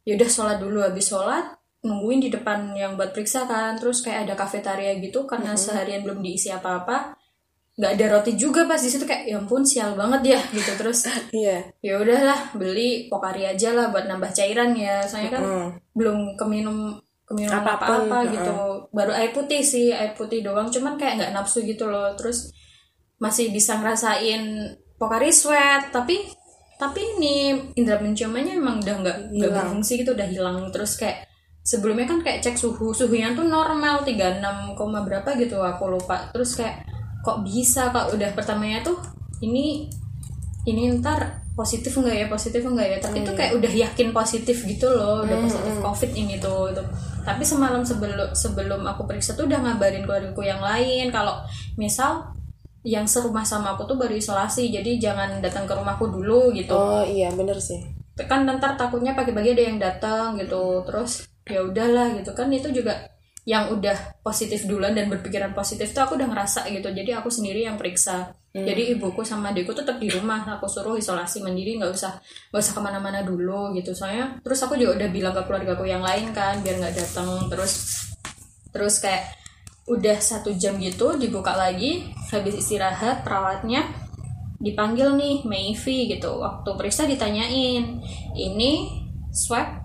ya 0.02 0.16
udah 0.16 0.30
sholat 0.32 0.56
dulu. 0.58 0.80
Habis 0.80 1.12
sholat 1.12 1.44
nungguin 1.84 2.24
di 2.24 2.28
depan 2.32 2.72
yang 2.72 2.96
buat 2.96 3.12
periksa 3.12 3.44
kan. 3.44 3.76
Terus 3.76 4.00
kayak 4.00 4.24
ada 4.26 4.34
kafetaria 4.34 4.96
gitu 4.98 5.28
karena 5.28 5.52
seharian 5.52 6.00
belum 6.00 6.24
diisi 6.24 6.48
apa-apa. 6.48 7.20
Nggak 7.72 7.92
ada 8.00 8.06
roti 8.16 8.32
juga 8.40 8.64
pas 8.64 8.80
di 8.80 8.88
situ. 8.88 9.04
Kayak 9.04 9.28
ya 9.28 9.36
ampun 9.36 9.60
sial 9.64 9.92
banget 9.92 10.36
ya 10.36 10.40
gitu. 10.56 10.72
Terus 10.80 11.04
iya. 11.36 11.60
ya 11.84 12.00
udahlah 12.00 12.56
beli 12.56 13.12
pokari 13.12 13.44
aja 13.44 13.76
lah 13.76 13.92
buat 13.92 14.08
nambah 14.08 14.32
cairan 14.32 14.72
ya. 14.72 15.04
Soalnya 15.04 15.36
kan 15.36 15.42
Hmm. 15.44 15.68
belum 15.92 16.40
keminum 16.40 16.96
Apa 17.30 17.78
pun, 17.78 18.10
apa-apa 18.10 18.18
gitu. 18.28 18.52
baru 18.92 19.12
air 19.14 19.30
putih 19.32 19.62
sih 19.64 19.94
air 19.94 20.12
putih 20.12 20.44
doang. 20.44 20.68
Cuman 20.68 20.98
kayak 21.00 21.22
nggak 21.22 21.32
nafsu 21.32 21.64
gitu 21.64 21.88
loh. 21.88 22.12
Terus 22.18 22.52
masih 23.22 23.54
bisa 23.54 23.78
ngerasain 23.78 24.74
pokari 24.98 25.30
sweat. 25.32 25.94
Tapi 25.94 26.18
tapi 26.76 26.98
ini 26.98 27.54
indera 27.78 28.02
penciumannya 28.02 28.58
emang 28.58 28.82
udah 28.82 28.96
nggak 29.06 29.18
nggak 29.38 29.50
berfungsi 29.54 30.02
gitu 30.02 30.18
udah 30.18 30.28
hilang. 30.28 30.58
Terus 30.74 30.98
kayak 30.98 31.30
sebelumnya 31.62 32.10
kan 32.10 32.18
kayak 32.26 32.42
cek 32.42 32.58
suhu 32.58 32.90
suhunya 32.90 33.38
tuh 33.38 33.46
normal 33.46 34.02
36, 34.02 34.74
koma 34.74 35.06
berapa 35.06 35.38
gitu 35.38 35.62
aku 35.62 35.94
lupa. 35.94 36.28
Terus 36.34 36.58
kayak 36.58 36.84
kok 37.22 37.46
bisa 37.46 37.94
kak 37.94 38.10
udah 38.10 38.34
pertamanya 38.34 38.82
tuh 38.82 38.98
ini 39.46 39.86
ini 40.66 40.90
ntar 40.98 41.42
positif 41.54 41.94
enggak 42.02 42.16
ya 42.18 42.26
positif 42.26 42.66
enggak 42.66 42.86
ya? 42.90 42.98
Tapi 42.98 43.22
itu 43.22 43.30
kayak 43.30 43.52
udah 43.62 43.72
yakin 43.72 44.08
positif 44.10 44.56
gitu 44.66 44.90
loh 44.90 45.22
udah 45.22 45.38
positif 45.38 45.74
covid 45.78 46.10
ini 46.18 46.42
tuh 46.42 46.74
itu 46.74 46.82
tapi 47.22 47.42
semalam 47.46 47.86
sebelum 47.86 48.34
sebelum 48.34 48.82
aku 48.86 49.06
periksa 49.06 49.38
tuh 49.38 49.46
udah 49.46 49.62
ngabarin 49.62 50.02
keluargaku 50.02 50.42
yang 50.42 50.58
lain. 50.58 51.10
Kalau 51.14 51.42
misal 51.78 52.34
yang 52.82 53.06
serumah 53.06 53.46
sama 53.46 53.78
aku 53.78 53.86
tuh 53.86 53.94
baru 53.94 54.18
isolasi 54.18 54.74
jadi 54.74 54.98
jangan 54.98 55.38
datang 55.38 55.64
ke 55.66 55.72
rumahku 55.74 56.10
dulu 56.10 56.50
gitu. 56.50 56.74
Oh 56.74 57.06
iya 57.06 57.30
bener 57.30 57.58
sih. 57.62 57.78
Kan 58.18 58.44
ntar 58.44 58.74
takutnya 58.74 59.14
pagi-pagi 59.14 59.54
ada 59.54 59.64
yang 59.64 59.78
datang 59.78 60.34
gitu. 60.36 60.82
Terus 60.84 61.26
ya 61.46 61.62
udahlah 61.62 62.18
gitu. 62.18 62.34
Kan 62.34 62.50
itu 62.50 62.74
juga 62.74 63.06
yang 63.42 63.74
udah 63.74 64.22
positif 64.22 64.70
duluan 64.70 64.94
dan 64.94 65.10
berpikiran 65.10 65.50
positif 65.50 65.90
tuh 65.90 66.06
aku 66.06 66.14
udah 66.14 66.30
ngerasa 66.30 66.70
gitu. 66.70 66.94
Jadi 66.94 67.10
aku 67.10 67.26
sendiri 67.26 67.66
yang 67.66 67.74
periksa. 67.74 68.30
Jadi 68.52 68.92
ibuku 68.94 69.24
sama 69.24 69.50
adikku 69.50 69.72
tetap 69.74 69.98
di 69.98 70.12
rumah. 70.12 70.44
Aku 70.60 70.68
suruh 70.68 70.94
isolasi 70.94 71.42
mandiri 71.42 71.80
nggak 71.80 71.90
usah 71.90 72.20
nggak 72.52 72.62
usah 72.62 72.74
ke 72.76 72.80
mana-mana 72.84 73.24
dulu 73.24 73.74
gitu. 73.74 73.96
Soalnya 73.96 74.38
terus 74.44 74.62
aku 74.62 74.78
juga 74.78 75.02
udah 75.02 75.08
bilang 75.10 75.34
ke 75.34 75.42
keluargaku 75.48 75.88
yang 75.88 76.04
lain 76.04 76.30
kan 76.30 76.60
biar 76.62 76.78
nggak 76.78 76.94
datang 76.94 77.48
terus 77.50 78.04
terus 78.70 79.00
kayak 79.02 79.34
udah 79.90 80.20
satu 80.22 80.54
jam 80.54 80.78
gitu 80.78 81.18
dibuka 81.18 81.58
lagi 81.58 82.14
habis 82.30 82.54
istirahat 82.62 83.26
perawatnya 83.26 83.82
dipanggil 84.62 85.18
nih 85.18 85.42
Mayvi 85.42 86.14
gitu. 86.14 86.38
Waktu 86.38 86.70
periksa 86.78 87.10
ditanyain 87.10 87.98
ini 88.38 88.72
swab 89.34 89.82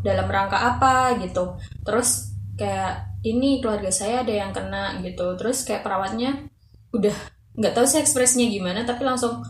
dalam 0.00 0.30
rangka 0.30 0.56
apa? 0.56 1.20
gitu. 1.20 1.60
Terus 1.84 2.33
kayak 2.54 3.20
ini 3.24 3.58
keluarga 3.58 3.90
saya 3.90 4.22
ada 4.22 4.30
yang 4.30 4.52
kena 4.52 5.00
gitu. 5.00 5.34
Terus 5.40 5.64
kayak 5.64 5.82
perawatnya 5.82 6.46
udah 6.94 7.14
nggak 7.54 7.74
tahu 7.74 7.86
sih 7.86 8.02
ekspresinya 8.02 8.46
gimana 8.50 8.82
tapi 8.82 9.06
langsung 9.06 9.42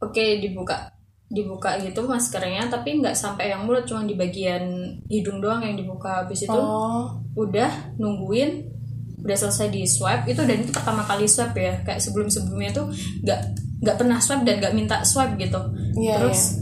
oke 0.00 0.24
dibuka 0.40 0.92
dibuka 1.30 1.78
gitu 1.78 2.08
maskernya 2.08 2.66
tapi 2.66 2.98
nggak 2.98 3.14
sampai 3.14 3.54
yang 3.54 3.62
mulut 3.62 3.86
cuma 3.86 4.02
di 4.02 4.18
bagian 4.18 4.96
hidung 5.06 5.38
doang 5.38 5.62
yang 5.62 5.78
dibuka. 5.78 6.26
Habis 6.26 6.50
itu 6.50 6.58
oh. 6.58 7.22
udah 7.38 7.96
nungguin 7.96 8.66
udah 9.20 9.36
selesai 9.36 9.68
di 9.68 9.84
swab 9.84 10.24
itu 10.24 10.40
dan 10.48 10.64
itu 10.64 10.72
pertama 10.74 11.06
kali 11.06 11.30
swab 11.30 11.54
ya. 11.54 11.80
Kayak 11.86 12.02
sebelum 12.02 12.26
sebelumnya 12.26 12.74
tuh 12.74 12.90
nggak 13.22 13.40
nggak 13.80 13.96
pernah 13.96 14.18
swab 14.18 14.42
dan 14.42 14.58
nggak 14.58 14.74
minta 14.74 15.06
swab 15.06 15.38
gitu. 15.38 15.60
Iya, 16.02 16.18
terus 16.18 16.58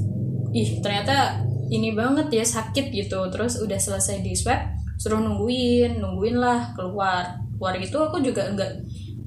ih 0.53 0.85
ternyata 0.85 1.41
ini 1.73 1.97
banget 1.97 2.29
ya 2.29 2.45
sakit 2.45 2.93
gitu. 2.93 3.25
Terus 3.33 3.65
udah 3.65 3.81
selesai 3.81 4.21
di 4.21 4.37
swab 4.37 4.61
suruh 4.99 5.23
nungguin 5.23 6.03
nungguin 6.03 6.37
lah 6.37 6.75
keluar. 6.75 7.39
Keluar 7.57 7.75
itu 7.79 7.97
aku 7.97 8.19
juga 8.19 8.51
nggak 8.51 8.73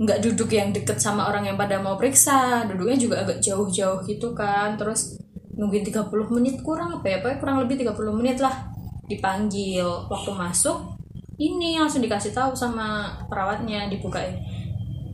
nggak 0.01 0.19
duduk 0.19 0.49
yang 0.51 0.75
deket 0.75 0.99
sama 0.99 1.31
orang 1.31 1.47
yang 1.47 1.57
pada 1.57 1.79
mau 1.79 1.95
periksa. 1.95 2.67
Duduknya 2.67 2.97
juga 2.99 3.15
agak 3.23 3.39
jauh-jauh 3.39 4.03
gitu 4.03 4.35
kan. 4.35 4.75
Terus 4.75 5.17
nungguin 5.55 5.87
30 5.87 6.11
menit 6.35 6.59
kurang 6.61 6.99
apa 6.99 7.07
ya? 7.07 7.17
Pokoknya 7.23 7.39
kurang 7.39 7.57
lebih 7.63 7.87
30 7.87 8.19
menit 8.19 8.37
lah 8.43 8.69
dipanggil. 9.07 9.87
Waktu 10.11 10.31
masuk 10.35 10.99
ini 11.41 11.81
langsung 11.81 12.05
dikasih 12.05 12.35
tahu 12.35 12.53
sama 12.53 13.17
perawatnya 13.31 13.89
dibukain. 13.89 14.37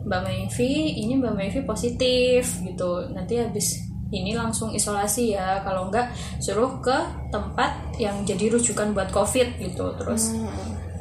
Mbak 0.08 0.22
Mayvi 0.24 1.04
ini 1.04 1.20
Mbak 1.20 1.34
Mayvi 1.36 1.60
positif 1.64 2.64
gitu. 2.64 3.12
Nanti 3.12 3.40
habis 3.40 3.87
ini 4.12 4.36
langsung 4.36 4.72
isolasi 4.72 5.36
ya. 5.36 5.60
Kalau 5.62 5.90
enggak 5.92 6.12
suruh 6.40 6.80
ke 6.80 6.98
tempat 7.30 7.98
yang 7.98 8.24
jadi 8.24 8.52
rujukan 8.54 8.94
buat 8.96 9.10
covid 9.12 9.60
gitu. 9.60 9.96
Terus 10.00 10.36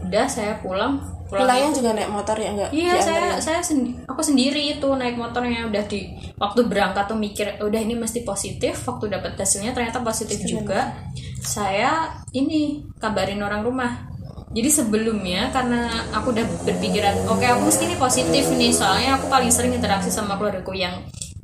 udah 0.07 0.27
saya 0.31 0.59
pulang 0.63 1.03
pulang 1.27 1.43
pulangnya 1.43 1.71
juga 1.75 1.91
naik 1.99 2.11
motor 2.15 2.37
ya 2.39 2.51
enggak? 2.55 2.71
Iya, 2.71 2.93
saya 3.03 3.25
saya 3.43 3.59
sendi- 3.59 3.99
aku 4.07 4.23
sendiri 4.23 4.79
itu 4.79 4.87
naik 4.95 5.19
motornya 5.19 5.67
udah 5.67 5.83
di 5.91 6.07
waktu 6.39 6.71
berangkat 6.71 7.11
tuh 7.11 7.19
mikir 7.19 7.59
udah 7.59 7.81
ini 7.83 7.99
mesti 7.99 8.23
positif, 8.23 8.79
waktu 8.87 9.11
dapat 9.11 9.35
hasilnya 9.35 9.75
ternyata 9.75 9.99
positif. 10.07 10.39
juga. 10.47 10.95
Saya 11.43 12.11
ini 12.31 12.87
kabarin 13.03 13.43
orang 13.43 13.67
rumah. 13.67 14.07
Jadi 14.55 14.71
sebelumnya 14.73 15.51
karena 15.51 15.91
aku 16.15 16.31
udah 16.33 16.47
berpikiran, 16.65 17.27
oke 17.29 17.45
aku 17.45 17.67
mesti 17.67 17.83
ini 17.91 17.97
positif 17.99 18.47
nih, 18.55 18.71
soalnya 18.73 19.19
aku 19.19 19.27
paling 19.29 19.51
sering 19.51 19.75
interaksi 19.75 20.09
sama 20.09 20.39
keluargaku 20.39 20.73
yang 20.73 20.95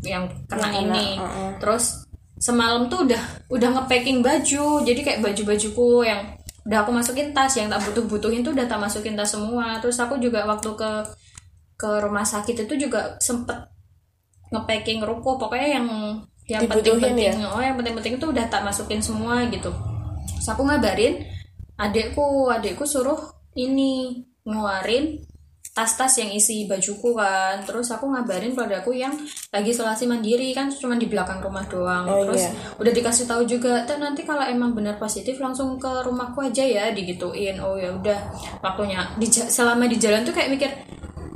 yang 0.03 0.27
kena 0.51 0.69
Yang 0.69 0.75
kena, 0.75 0.83
ini. 0.83 1.07
uh-uh. 1.19 1.51
Terus 1.63 1.85
semalam 2.43 2.91
tuh 2.91 3.07
udah 3.07 3.23
udah 3.51 3.69
ngepacking 3.79 4.21
baju, 4.21 4.83
jadi 4.83 5.01
kayak 5.01 5.21
baju-bajuku 5.23 6.07
yang 6.07 6.21
udah 6.63 6.79
aku 6.87 6.91
masukin 6.95 7.35
tas 7.35 7.55
yang 7.59 7.67
tak 7.67 7.83
butuh-butuhin 7.91 8.47
tuh 8.47 8.55
udah 8.55 8.67
tak 8.67 8.79
masukin 8.79 9.15
tas 9.15 9.31
semua. 9.35 9.79
Terus 9.83 9.99
aku 9.99 10.19
juga 10.19 10.47
waktu 10.47 10.71
ke 10.75 10.91
ke 11.79 11.91
rumah 11.99 12.23
sakit 12.23 12.67
itu 12.67 12.87
juga 12.87 13.19
sempet 13.19 13.59
ngepacking 14.53 15.03
ruko 15.03 15.35
pokoknya 15.41 15.81
yang 15.81 15.87
yang 16.47 16.63
penting-penting 16.69 17.43
oh 17.43 17.59
yang 17.59 17.75
penting-penting 17.75 18.21
itu 18.21 18.27
udah 18.29 18.47
tak 18.47 18.63
masukin 18.63 19.01
semua 19.01 19.43
gitu 19.49 19.73
Terus 20.39 20.49
aku 20.53 20.63
ngabarin 20.69 21.27
adekku 21.81 22.53
adekku 22.53 22.85
suruh 22.87 23.19
ini 23.57 24.23
ngeluarin 24.45 25.19
tas-tas 25.73 26.13
yang 26.15 26.29
isi 26.29 26.65
bajuku 26.65 27.13
kan 27.13 27.57
terus 27.63 27.89
aku 27.89 28.05
ngabarin 28.07 28.53
keluargaku 28.53 28.93
yang 28.95 29.17
lagi 29.49 29.73
isolasi 29.73 30.05
mandiri 30.05 30.53
kan 30.53 30.69
cuma 30.69 30.95
di 30.95 31.07
belakang 31.07 31.41
rumah 31.41 31.65
doang 31.65 32.05
Oh, 32.05 32.23
terus 32.23 32.45
iya. 32.45 32.53
udah 32.77 32.93
dikasih 32.93 33.25
tahu 33.25 33.43
juga 33.43 33.81
dan 33.83 33.99
nanti 33.99 34.21
kalau 34.21 34.45
emang 34.45 34.73
benar 34.73 34.97
positif 34.97 35.37
langsung 35.37 35.77
ke 35.77 35.89
rumahku 36.03 36.43
aja 36.43 36.61
ya 36.61 36.85
digituin 36.91 37.57
oh 37.57 37.75
ya 37.75 37.89
udah 37.91 38.19
waktunya 38.61 39.01
di, 39.17 39.25
selama 39.27 39.85
di 39.87 39.97
jalan 39.97 40.21
tuh 40.23 40.31
kayak 40.31 40.51
mikir 40.51 40.71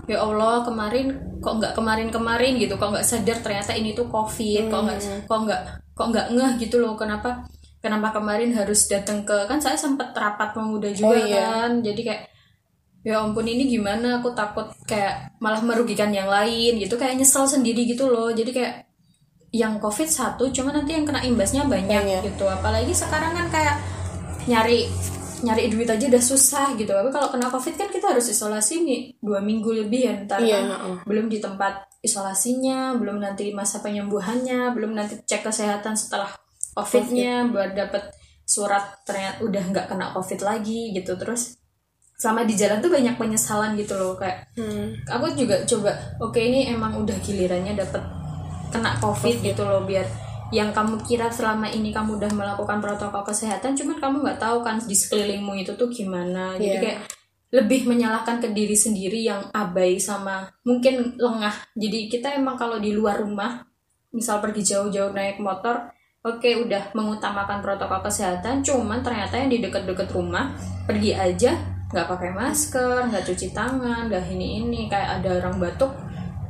ya 0.05 0.21
Allah 0.21 0.61
kemarin 0.63 1.07
kok 1.39 1.57
nggak 1.57 1.73
kemarin 1.73 2.09
kemarin 2.11 2.53
gitu 2.57 2.75
kok 2.75 2.93
nggak 2.93 3.03
sadar 3.03 3.41
ternyata 3.41 3.73
ini 3.73 3.91
tuh 3.91 4.05
covid 4.07 4.69
kok 4.69 4.81
nggak 4.83 4.99
Hmm. 4.99 5.21
kok 5.25 5.41
nggak 5.43 5.61
kok 5.91 6.07
nggak 6.07 6.27
ngeh 6.31 6.53
gitu 6.61 6.77
loh 6.77 6.93
kenapa 6.93 7.41
kenapa 7.81 8.13
kemarin 8.13 8.53
harus 8.53 8.85
datang 8.85 9.25
ke 9.25 9.49
kan 9.49 9.57
saya 9.57 9.75
sempat 9.75 10.13
rapat 10.13 10.53
pemuda 10.53 10.91
juga 10.91 11.09
Oh, 11.09 11.17
iya. 11.17 11.41
kan 11.65 11.81
jadi 11.81 12.01
kayak 12.05 12.23
ya 13.07 13.23
ampun 13.23 13.47
ini 13.47 13.71
gimana 13.71 14.19
aku 14.19 14.35
takut 14.35 14.67
kayak 14.83 15.39
malah 15.39 15.63
merugikan 15.63 16.11
yang 16.11 16.27
lain 16.27 16.83
gitu 16.83 16.99
kayak 16.99 17.15
nyesel 17.15 17.47
sendiri 17.47 17.87
gitu 17.87 18.11
loh 18.11 18.35
jadi 18.35 18.51
kayak 18.51 18.75
yang 19.55 19.79
covid 19.79 20.11
satu 20.11 20.51
cuma 20.51 20.75
nanti 20.75 20.99
yang 20.99 21.07
kena 21.07 21.23
imbasnya 21.23 21.63
banyak 21.71 22.03
Banyak. 22.03 22.35
gitu 22.35 22.51
apalagi 22.51 22.91
sekarang 22.91 23.31
kan 23.31 23.47
kayak 23.47 23.77
nyari 24.51 24.91
nyari 25.37 25.71
duit 25.71 25.87
aja 25.87 26.03
udah 26.11 26.19
susah 26.19 26.75
gitu 26.75 26.91
tapi 26.91 27.15
kalau 27.15 27.31
kena 27.31 27.47
covid 27.47 27.79
kan 27.79 27.89
kita 27.95 28.11
harus 28.11 28.27
isolasi 28.27 28.83
nih 28.83 29.01
dua 29.23 29.39
minggu 29.39 29.71
lebih 29.71 30.01
ya 30.03 30.13
ntar 30.27 30.43
Iya, 30.43 30.59
kan. 30.59 30.65
heeh. 30.75 30.97
belum 31.07 31.27
di 31.31 31.39
tempat 31.39 31.87
isolasinya 32.03 32.99
belum 32.99 33.23
nanti 33.23 33.55
masa 33.55 33.79
penyembuhannya 33.87 34.75
belum 34.75 34.99
nanti 34.99 35.23
cek 35.23 35.47
kesehatan 35.47 35.95
setelah 35.95 36.35
covidnya 36.75 37.47
buat 37.47 37.71
dapet 37.71 38.03
surat 38.43 38.99
ternyata 39.07 39.47
udah 39.47 39.63
nggak 39.71 39.87
kena 39.87 40.11
covid 40.11 40.41
lagi 40.43 40.91
gitu 40.91 41.15
terus 41.15 41.55
selama 42.17 42.43
di 42.43 42.55
jalan 42.55 42.81
tuh 42.81 42.89
banyak 42.89 43.15
penyesalan 43.15 43.77
gitu 43.77 43.95
loh 43.95 44.17
kayak 44.17 44.49
Hmm. 44.57 44.97
aku 45.05 45.37
juga 45.37 45.61
coba 45.63 45.93
oke 46.19 46.37
ini 46.37 46.69
emang 46.69 46.97
udah 46.97 47.17
gilirannya 47.21 47.77
dapet 47.77 48.01
kena 48.67 48.97
covid 48.99 49.37
gitu 49.43 49.63
loh 49.63 49.85
biar 49.85 50.05
yang 50.49 50.71
kamu 50.71 50.97
kira 51.03 51.29
selama 51.29 51.67
ini 51.67 51.91
kamu 51.91 52.17
udah 52.17 52.31
melakukan 52.31 52.79
protokol 52.79 53.21
kesehatan 53.23 53.75
cuman 53.75 53.99
kamu 53.99 54.17
nggak 54.23 54.39
tahu 54.39 54.63
kan 54.63 54.79
di 54.79 54.95
sekelilingmu 54.95 55.53
itu 55.57 55.75
tuh 55.75 55.87
gimana 55.87 56.57
jadi 56.57 56.71
Iya. 56.73 56.83
kayak 56.83 57.01
lebih 57.47 57.87
menyalahkan 57.87 58.41
ke 58.41 58.49
diri 58.51 58.75
sendiri 58.75 59.23
yang 59.23 59.43
abai 59.51 59.99
sama 59.99 60.47
mungkin 60.63 61.15
lengah 61.17 61.53
jadi 61.75 62.09
kita 62.09 62.29
emang 62.35 62.57
kalau 62.57 62.79
di 62.79 62.91
luar 62.91 63.21
rumah 63.21 63.63
misal 64.11 64.41
pergi 64.41 64.65
jauh-jauh 64.67 65.13
naik 65.13 65.39
motor 65.39 65.93
oke 66.23 66.49
udah 66.65 66.91
mengutamakan 66.91 67.61
protokol 67.61 68.03
kesehatan 68.03 68.63
cuman 68.63 69.05
ternyata 69.05 69.37
yang 69.37 69.47
di 69.47 69.61
deket-deket 69.61 70.11
rumah 70.11 70.55
pergi 70.87 71.13
aja 71.13 71.55
nggak 71.87 72.07
pakai 72.11 72.31
masker 72.35 73.07
nggak 73.11 73.25
cuci 73.27 73.55
tangan 73.55 74.11
nggak 74.11 74.25
ini 74.35 74.63
ini. 74.63 74.81
Kayak 74.91 75.23
ada 75.23 75.29
orang 75.45 75.57
batuk 75.63 75.93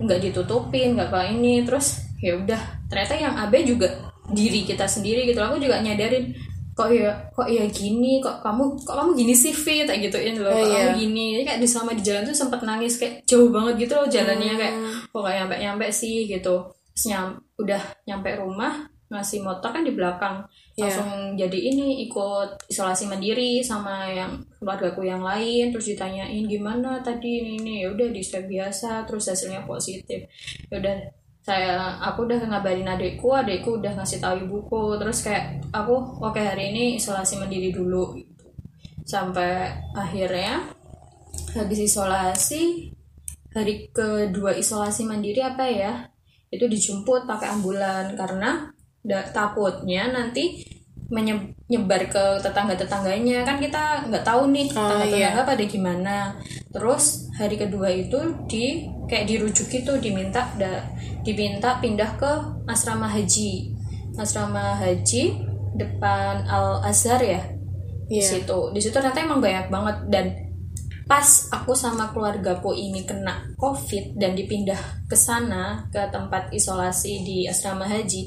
nggak 0.01 0.21
ditutupin 0.25 0.97
nggak 0.97 1.09
kayak 1.13 1.31
ini. 1.37 1.65
Terus 1.65 2.05
ya 2.21 2.37
udah. 2.37 2.61
Ternyata 2.89 3.15
yang 3.17 3.35
abe 3.37 3.65
juga 3.65 3.89
diri 4.33 4.65
kita 4.65 4.89
sendiri 4.89 5.29
gitu. 5.29 5.41
Aku 5.43 5.61
juga 5.61 5.81
nyadarin 5.81 6.33
kok 6.77 6.93
ya 6.93 7.13
kok 7.33 7.49
ya 7.49 7.65
gini? 7.73 8.21
Kok 8.21 8.45
kamu 8.45 8.63
kok 8.85 8.95
kamu 8.97 9.11
gini 9.17 9.35
sih 9.37 9.53
fit? 9.53 9.89
Kayak 9.89 10.13
gituin 10.13 10.37
loh. 10.41 10.53
Oh, 10.53 10.61
kok 10.61 10.69
iya. 10.69 10.93
kamu 10.93 11.01
gini? 11.01 11.25
Jadi 11.37 11.45
kayak 11.49 11.61
di 11.61 11.69
selama 11.69 11.91
di 11.97 12.03
jalan 12.05 12.23
tuh 12.29 12.37
sempet 12.37 12.61
nangis. 12.65 12.95
Kayak 13.01 13.15
jauh 13.25 13.49
banget 13.49 13.75
gitu 13.89 13.93
loh 13.97 14.09
jalannya. 14.09 14.55
Kayak 14.57 14.75
kok 15.13 15.21
gak 15.25 15.35
nyampe 15.41 15.55
nyampe 15.61 15.87
sih? 15.93 16.29
Gitu. 16.29 16.57
Terus 16.97 17.05
nyam, 17.13 17.37
udah 17.61 17.83
nyampe 18.09 18.33
rumah 18.41 18.89
ngasih 19.07 19.41
motor 19.43 19.71
kan 19.71 19.87
di 19.87 19.95
belakang. 19.95 20.43
Iya. 20.77 20.93
langsung 20.93 21.39
jadi 21.39 21.59
ini 21.73 22.05
ikut 22.11 22.69
isolasi 22.69 23.09
mandiri 23.09 23.63
sama 23.63 24.11
yang 24.11 24.43
keluargaku 24.59 25.07
yang 25.07 25.23
lain. 25.23 25.71
Terus 25.71 25.95
ditanyain 25.95 26.45
gimana 26.45 27.01
tadi 27.01 27.41
ini 27.43 27.53
ini? 27.63 27.75
Ya 27.87 27.89
udah 27.95 28.09
di 28.11 28.21
swab 28.21 28.51
biasa 28.51 29.07
terus 29.07 29.31
hasilnya 29.31 29.63
positif. 29.65 30.27
Ya 30.69 30.77
udah 30.83 30.97
saya 31.47 31.95
aku 32.03 32.27
udah 32.27 32.43
ngabarin 32.43 32.91
adikku 32.91 33.31
adikku 33.31 33.79
udah 33.79 33.95
ngasih 33.95 34.19
tahu 34.19 34.43
ibuku. 34.43 34.99
Terus 34.99 35.19
kayak 35.23 35.63
aku 35.71 35.95
oke 36.21 36.43
hari 36.43 36.75
ini 36.75 36.85
isolasi 36.99 37.39
mandiri 37.39 37.71
dulu. 37.71 38.19
Gitu. 38.19 38.35
sampai 39.07 39.71
akhirnya 39.95 40.67
habis 41.55 41.79
isolasi 41.79 42.91
hari 43.55 43.87
kedua 43.95 44.51
isolasi 44.59 45.07
mandiri 45.07 45.47
apa 45.47 45.63
ya 45.71 46.11
itu 46.51 46.67
dijemput 46.67 47.25
pakai 47.31 47.55
ambulan. 47.55 48.19
Karena 48.19 48.76
da- 49.07 49.31
takutnya 49.31 50.11
nanti 50.11 50.67
menye- 51.07 51.55
nyebar 51.71 52.03
ke 52.11 52.25
tetangga-tetangganya. 52.43 53.47
Kan 53.47 53.63
kita 53.63 54.11
nggak 54.11 54.27
tahu 54.27 54.51
nih 54.51 54.67
tetangga-tetangga 54.67 55.43
pada 55.47 55.65
gimana. 55.65 56.17
Terus 56.75 57.31
hari 57.39 57.55
kedua 57.55 57.87
itu 57.87 58.19
di 58.51 58.91
kayak 59.07 59.31
dirujuk 59.31 59.71
itu 59.71 59.93
diminta 60.03 60.51
da, 60.59 60.83
diminta 61.23 61.79
pindah 61.79 62.19
ke 62.19 62.33
asrama 62.67 63.07
haji. 63.07 63.71
Asrama 64.19 64.75
haji 64.75 65.47
depan 65.79 66.43
Al 66.49 66.83
Azhar 66.83 67.23
ya 67.23 67.39
di 68.11 68.19
Iya. 68.19 68.43
situ. 68.43 68.59
Di 68.75 68.81
situ 68.83 68.91
ternyata 68.91 69.23
emang 69.23 69.39
banyak 69.39 69.71
banget. 69.71 69.97
Dan 70.11 70.27
pas 71.07 71.47
aku 71.55 71.71
sama 71.71 72.11
keluargaku 72.11 72.75
ini 72.75 73.07
kena 73.07 73.47
covid 73.55 74.19
dan 74.19 74.35
dipindah 74.35 75.07
ke 75.07 75.15
sana 75.15 75.87
ke 75.95 76.03
tempat 76.11 76.51
isolasi 76.51 77.23
di 77.23 77.47
asrama 77.47 77.87
haji 77.87 78.27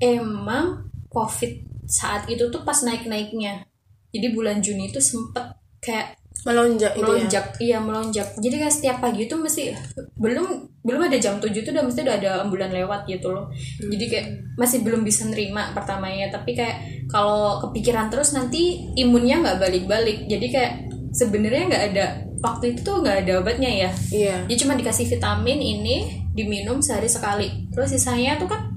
emang 0.00 0.90
covid 1.12 1.68
saat 1.86 2.26
itu 2.26 2.48
tuh 2.48 2.64
pas 2.64 2.80
naik 2.82 3.06
naiknya 3.06 3.68
jadi 4.10 4.34
bulan 4.34 4.58
Juni 4.58 4.90
itu 4.90 4.98
sempet 4.98 5.54
kayak 5.78 6.20
melonjak 6.40 6.92
itu 6.96 7.00
ya? 7.00 7.04
melonjak. 7.04 7.44
Iya 7.60 7.78
melonjak. 7.84 8.28
Jadi 8.40 8.54
kayak 8.56 8.74
setiap 8.74 8.96
pagi 9.04 9.28
itu 9.28 9.36
mesti 9.36 9.76
belum 10.16 10.46
belum 10.80 11.00
ada 11.12 11.18
jam 11.20 11.36
7 11.36 11.52
itu 11.52 11.68
udah 11.68 11.84
mesti 11.84 12.00
udah 12.00 12.16
ada 12.16 12.30
ambulan 12.40 12.72
lewat 12.72 13.04
gitu 13.04 13.28
loh. 13.28 13.52
Jadi 13.76 14.04
kayak 14.08 14.26
masih 14.56 14.80
belum 14.80 15.04
bisa 15.04 15.28
nerima 15.28 15.76
pertamanya. 15.76 16.32
Tapi 16.32 16.56
kayak 16.56 17.06
kalau 17.12 17.60
kepikiran 17.68 18.08
terus 18.08 18.32
nanti 18.32 18.88
imunnya 18.96 19.44
nggak 19.44 19.58
balik-balik. 19.60 20.24
Jadi 20.32 20.46
kayak 20.48 20.72
sebenarnya 21.12 21.62
nggak 21.68 21.84
ada 21.92 22.06
waktu 22.40 22.72
itu 22.72 22.80
tuh 22.80 23.04
nggak 23.04 23.28
ada 23.28 23.32
obatnya 23.44 23.68
ya. 23.68 23.90
Iya. 24.08 24.36
Dia 24.48 24.56
cuma 24.64 24.72
dikasih 24.80 25.12
vitamin 25.12 25.60
ini 25.60 25.96
diminum 26.32 26.80
sehari 26.80 27.10
sekali. 27.10 27.68
Terus 27.68 27.92
sisanya 27.92 28.40
tuh 28.40 28.48
kan 28.48 28.69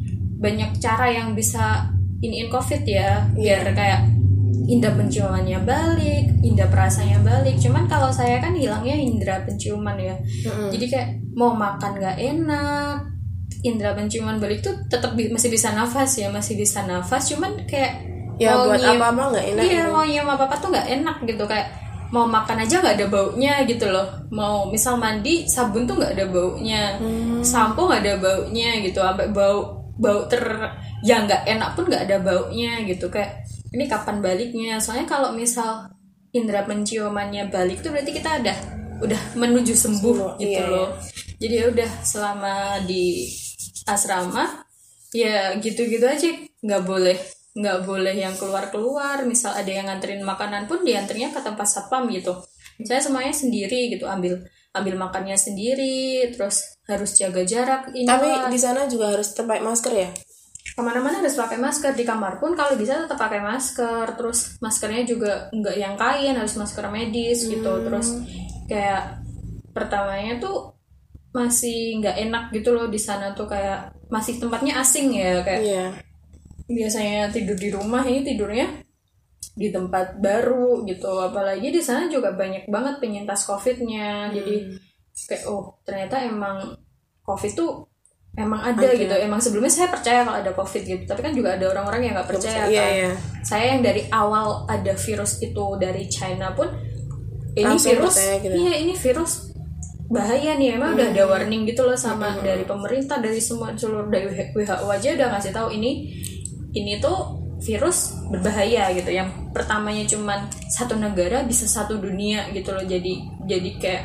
banyak 0.43 0.75
cara 0.77 1.07
yang 1.07 1.31
bisa 1.31 1.87
iniin 2.19 2.51
covid 2.51 2.83
ya 2.83 3.23
biar 3.31 3.63
kayak 3.71 4.11
indera 4.63 4.95
penciumannya 4.95 5.59
balik 5.63 6.25
indera 6.43 6.67
perasanya 6.67 7.19
balik. 7.19 7.55
Cuman 7.59 7.87
kalau 7.87 8.11
saya 8.11 8.39
kan 8.39 8.55
hilangnya 8.55 8.95
indera 8.95 9.39
penciuman 9.43 9.95
ya. 9.95 10.15
Jadi 10.71 10.85
kayak 10.87 11.09
mau 11.35 11.55
makan 11.55 11.99
nggak 11.99 12.17
enak 12.19 12.97
indera 13.63 13.95
penciuman 13.95 14.39
balik 14.39 14.59
tuh 14.59 14.75
tetap 14.87 15.15
bi- 15.15 15.31
masih 15.31 15.47
bisa 15.47 15.71
nafas 15.71 16.15
ya 16.15 16.27
masih 16.27 16.55
bisa 16.55 16.83
nafas. 16.83 17.31
Cuman 17.31 17.63
kayak 17.67 18.03
ya 18.39 18.55
mau 18.55 18.71
buat 18.71 18.81
apa 18.83 19.05
apa 19.11 19.23
nggak 19.35 19.45
enak 19.55 19.63
iya 19.63 19.81
itu. 19.83 19.91
mau 19.91 20.03
nyium 20.03 20.27
apa 20.27 20.43
apa 20.47 20.55
tuh 20.59 20.69
nggak 20.71 20.87
enak 21.01 21.17
gitu. 21.27 21.43
Kayak 21.43 21.67
mau 22.13 22.25
makan 22.29 22.57
aja 22.63 22.75
nggak 22.79 22.95
ada 23.03 23.07
baunya 23.11 23.53
gitu 23.67 23.85
loh. 23.91 24.07
Mau 24.31 24.71
misal 24.71 24.95
mandi 24.95 25.43
sabun 25.43 25.83
tuh 25.83 25.99
nggak 25.99 26.13
ada 26.15 26.25
baunya. 26.31 26.83
Hmm. 27.03 27.43
sampo 27.43 27.91
nggak 27.91 27.99
ada 27.99 28.15
baunya 28.15 28.79
gitu 28.79 29.03
sampai 29.03 29.27
bau 29.27 29.82
bau 29.97 30.25
ter 30.25 30.41
yang 31.05 31.29
nggak 31.29 31.45
enak 31.45 31.69
pun 31.77 31.85
nggak 31.89 32.03
ada 32.09 32.17
baunya 32.21 32.81
gitu. 32.87 33.09
Kayak 33.13 33.45
ini 33.73 33.85
kapan 33.89 34.21
baliknya? 34.21 34.77
Soalnya 34.81 35.07
kalau 35.09 35.29
misal 35.33 35.89
indera 36.33 36.65
penciumannya 36.65 37.49
balik 37.53 37.85
tuh 37.85 37.93
berarti 37.93 38.11
kita 38.13 38.41
udah 38.41 38.57
udah 39.03 39.21
menuju 39.35 39.73
sembuh 39.75 40.15
Sembuh, 40.15 40.39
gitu 40.39 40.63
iya, 40.63 40.69
loh. 40.69 40.95
jadi 41.35 41.53
ya 41.59 41.65
udah 41.75 41.89
selama 42.07 42.55
di 42.87 43.27
asrama 43.83 44.63
ya 45.13 45.53
gitu-gitu 45.59 46.05
aja. 46.07 46.29
Nggak 46.63 46.83
boleh 46.87 47.17
nggak 47.53 47.79
boleh 47.85 48.15
yang 48.17 48.33
keluar-keluar. 48.33 49.21
Misal 49.29 49.53
ada 49.53 49.69
yang 49.69 49.85
nganterin 49.85 50.25
makanan 50.25 50.65
pun 50.65 50.81
diantarnya 50.81 51.29
ke 51.29 51.39
tempat 51.41 51.67
satpam 51.69 52.09
gitu. 52.09 52.33
Saya 52.81 53.01
semuanya 53.03 53.33
sendiri 53.35 53.93
gitu 53.93 54.09
ambil 54.09 54.41
ambil 54.73 54.97
makannya 54.97 55.37
sendiri 55.37 56.33
terus 56.33 56.81
harus 56.89 57.13
jaga 57.15 57.45
jarak 57.45 57.93
ini 57.93 58.09
tapi 58.09 58.27
di 58.49 58.59
sana 58.59 58.89
juga 58.89 59.13
harus 59.13 59.31
tetap 59.31 59.53
pakai 59.53 59.63
masker 59.63 59.93
ya? 59.93 60.09
Ke 60.73 60.81
mana-mana 60.81 61.21
harus 61.21 61.37
pakai 61.37 61.61
masker. 61.61 61.93
Di 61.93 62.01
kamar 62.01 62.41
pun 62.41 62.57
kalau 62.57 62.73
bisa 62.73 63.05
tetap 63.05 63.21
pakai 63.21 63.43
masker. 63.43 64.17
Terus 64.17 64.57
maskernya 64.57 65.05
juga 65.05 65.31
nggak 65.53 65.75
yang 65.77 65.93
kain 65.93 66.33
harus 66.33 66.57
masker 66.57 66.89
medis 66.89 67.45
gitu. 67.45 67.73
Terus 67.85 68.17
kayak 68.65 69.21
pertamanya 69.75 70.41
tuh 70.41 70.73
masih 71.33 72.01
nggak 72.01 72.17
enak 72.29 72.43
gitu 72.57 72.73
loh 72.73 72.89
di 72.89 72.97
sana 72.97 73.37
tuh. 73.37 73.45
Kayak 73.45 73.93
masih 74.09 74.41
tempatnya 74.41 74.81
asing 74.81 75.13
ya. 75.13 75.45
Kayak 75.45 75.61
iya. 75.61 75.85
biasanya 76.65 77.29
tidur 77.29 77.59
di 77.59 77.69
rumah 77.69 78.01
ini 78.07 78.25
tidurnya 78.25 78.65
di 79.51 79.67
tempat 79.69 80.23
baru 80.23 80.87
gitu 80.87 81.11
apalagi 81.19 81.69
di 81.73 81.81
sana 81.83 82.07
juga 82.07 82.31
banyak 82.31 82.71
banget 82.71 83.03
penyintas 83.03 83.43
covidnya. 83.43 84.31
Jadi 84.31 84.79
kayak 85.13 85.43
oh 85.51 85.77
ternyata 85.83 86.23
emang 86.23 86.77
covid 87.21 87.51
tuh 87.53 87.71
emang 88.33 88.61
ada, 88.65 88.89
gitu. 88.97 89.13
Emang 89.13 89.37
sebelumnya 89.37 89.69
saya 89.69 89.89
percaya 89.91 90.25
kalau 90.25 90.37
ada 90.39 90.51
covid 90.55 90.83
gitu. 90.83 91.03
Tapi 91.05 91.21
kan 91.21 91.33
juga 91.35 91.59
ada 91.59 91.65
orang-orang 91.69 92.01
yang 92.09 92.13
nggak 92.17 92.29
percaya 92.29 92.65
iya 92.65 92.81
kan. 92.81 92.91
iya. 92.93 93.11
Saya 93.45 93.65
yang 93.77 93.81
dari 93.85 94.01
awal 94.09 94.65
ada 94.65 94.93
virus 94.97 95.41
itu 95.43 95.65
dari 95.77 96.03
China 96.09 96.55
pun 96.55 96.69
ini 97.53 97.69
Langsung 97.69 97.89
virus 97.93 98.15
percaya 98.17 98.35
gitu. 98.41 98.55
iya 98.57 98.73
ini 98.81 98.93
virus 98.97 99.33
bahaya 100.09 100.51
nih. 100.57 100.69
Emang 100.77 100.97
udah 100.97 101.07
ada 101.13 101.23
warning 101.29 101.63
gitu 101.69 101.85
loh 101.85 101.97
sama 101.97 102.37
dari 102.41 102.65
pemerintah 102.65 103.21
dari 103.21 103.37
semua 103.37 103.73
seluruh 103.77 104.09
dari 104.09 104.29
WHO 104.29 104.87
aja 104.89 105.09
udah 105.13 105.27
ngasih 105.37 105.51
tahu 105.53 105.69
ini 105.73 106.09
ini 106.73 106.97
tuh 106.97 107.42
virus 107.63 108.13
berbahaya 108.27 108.91
gitu. 108.93 109.09
Yang 109.09 109.29
pertamanya 109.55 110.03
cuman 110.05 110.39
satu 110.69 110.99
negara 110.99 111.41
bisa 111.43 111.65
satu 111.65 111.97
dunia 111.97 112.51
gitu 112.51 112.75
loh. 112.75 112.83
Jadi 112.83 113.23
jadi 113.47 113.69
kayak 113.79 114.03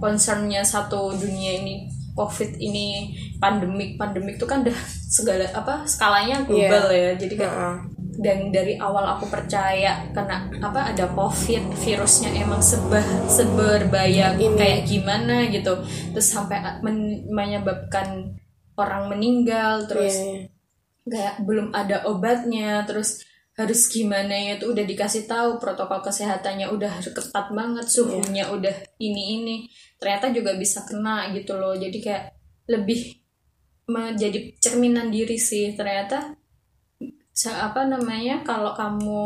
concernnya 0.00 0.64
satu 0.64 1.12
dunia 1.12 1.60
ini 1.60 1.86
covid 2.16 2.58
ini 2.58 3.14
pandemik 3.38 3.94
pandemik 3.96 4.36
tuh 4.36 4.48
kan 4.50 4.60
udah 4.66 4.74
segala 5.16 5.44
apa 5.52 5.84
skalanya 5.84 6.46
global 6.46 6.88
ya. 6.90 7.14
Jadi 7.18 7.34
kayak 7.36 7.54
Heeh. 7.54 7.76
dan 8.20 8.38
dari 8.52 8.76
awal 8.76 9.16
aku 9.16 9.32
percaya 9.32 10.04
karena 10.12 10.44
apa 10.60 10.92
ada 10.92 11.08
covid 11.12 11.72
virusnya 11.80 12.30
emang 12.36 12.60
sebah 12.60 13.04
seberbahaya 13.26 14.36
kayak 14.36 14.86
gimana 14.86 15.48
gitu. 15.48 15.78
Terus 16.12 16.28
sampai 16.28 16.82
men- 16.84 17.26
menyebabkan 17.30 18.36
orang 18.76 19.12
meninggal 19.12 19.84
terus 19.84 20.16
Iya, 20.16 20.24
iya. 20.24 20.59
Kayak 21.08 21.42
belum 21.44 21.72
ada 21.72 22.04
obatnya 22.08 22.84
terus 22.84 23.24
harus 23.60 23.92
gimana 23.92 24.32
ya 24.32 24.56
tuh 24.56 24.72
udah 24.72 24.84
dikasih 24.88 25.28
tahu 25.28 25.60
protokol 25.60 26.00
kesehatannya 26.00 26.72
udah 26.72 27.04
ketat 27.04 27.46
banget 27.52 27.84
suhunya 27.84 28.48
udah 28.48 28.72
ini 28.96 29.22
ini. 29.40 29.56
Ternyata 30.00 30.32
juga 30.32 30.56
bisa 30.56 30.80
kena 30.88 31.28
gitu 31.36 31.60
loh 31.60 31.76
jadi 31.76 31.98
kayak 32.00 32.24
lebih 32.72 33.20
menjadi 33.90 34.56
cerminan 34.56 35.12
diri 35.12 35.36
sih. 35.36 35.76
Ternyata 35.76 36.40
apa 37.40 37.80
namanya 37.88 38.40
kalau 38.44 38.72
kamu 38.72 39.24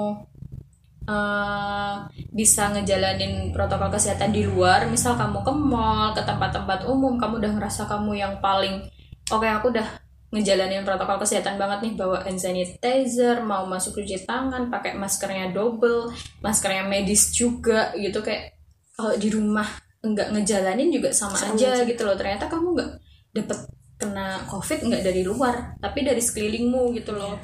eh, 1.07 1.95
bisa 2.35 2.75
ngejalanin 2.75 3.55
protokol 3.55 3.91
kesehatan 3.93 4.35
di 4.35 4.47
luar 4.47 4.91
misal 4.91 5.15
kamu 5.15 5.47
ke 5.47 5.53
mall 5.55 6.11
ke 6.15 6.23
tempat-tempat 6.23 6.87
umum 6.91 7.19
kamu 7.19 7.43
udah 7.43 7.53
ngerasa 7.59 7.87
kamu 7.91 8.19
yang 8.19 8.35
paling 8.39 8.87
oke 9.31 9.47
aku 9.47 9.75
udah 9.75 9.89
ngejalanin 10.35 10.83
protokol 10.83 11.23
kesehatan 11.23 11.55
banget 11.55 11.79
nih 11.87 11.93
bawa 11.95 12.27
hand 12.27 12.43
sanitizer 12.43 13.39
mau 13.47 13.63
masuk 13.71 14.03
cuci 14.03 14.27
tangan 14.27 14.67
pakai 14.67 14.99
maskernya 14.99 15.55
double 15.55 16.11
maskernya 16.43 16.83
medis 16.91 17.31
juga 17.31 17.95
gitu. 17.95 18.19
Kayak 18.19 18.59
kalau 18.99 19.15
di 19.15 19.31
rumah 19.31 19.67
enggak 20.03 20.35
ngejalanin 20.35 20.91
juga 20.91 21.15
sama, 21.15 21.39
aja 21.39 21.87
gitu 21.87 22.03
loh. 22.03 22.19
Ternyata 22.19 22.51
kamu 22.51 22.67
nggak 22.75 22.91
dapet 23.39 23.59
kena 23.95 24.43
covid 24.51 24.91
nggak 24.91 25.03
dari 25.07 25.23
luar 25.23 25.79
tapi 25.79 26.03
dari 26.03 26.19
sekelilingmu 26.19 26.91
gitu 26.99 27.15
loh. 27.15 27.39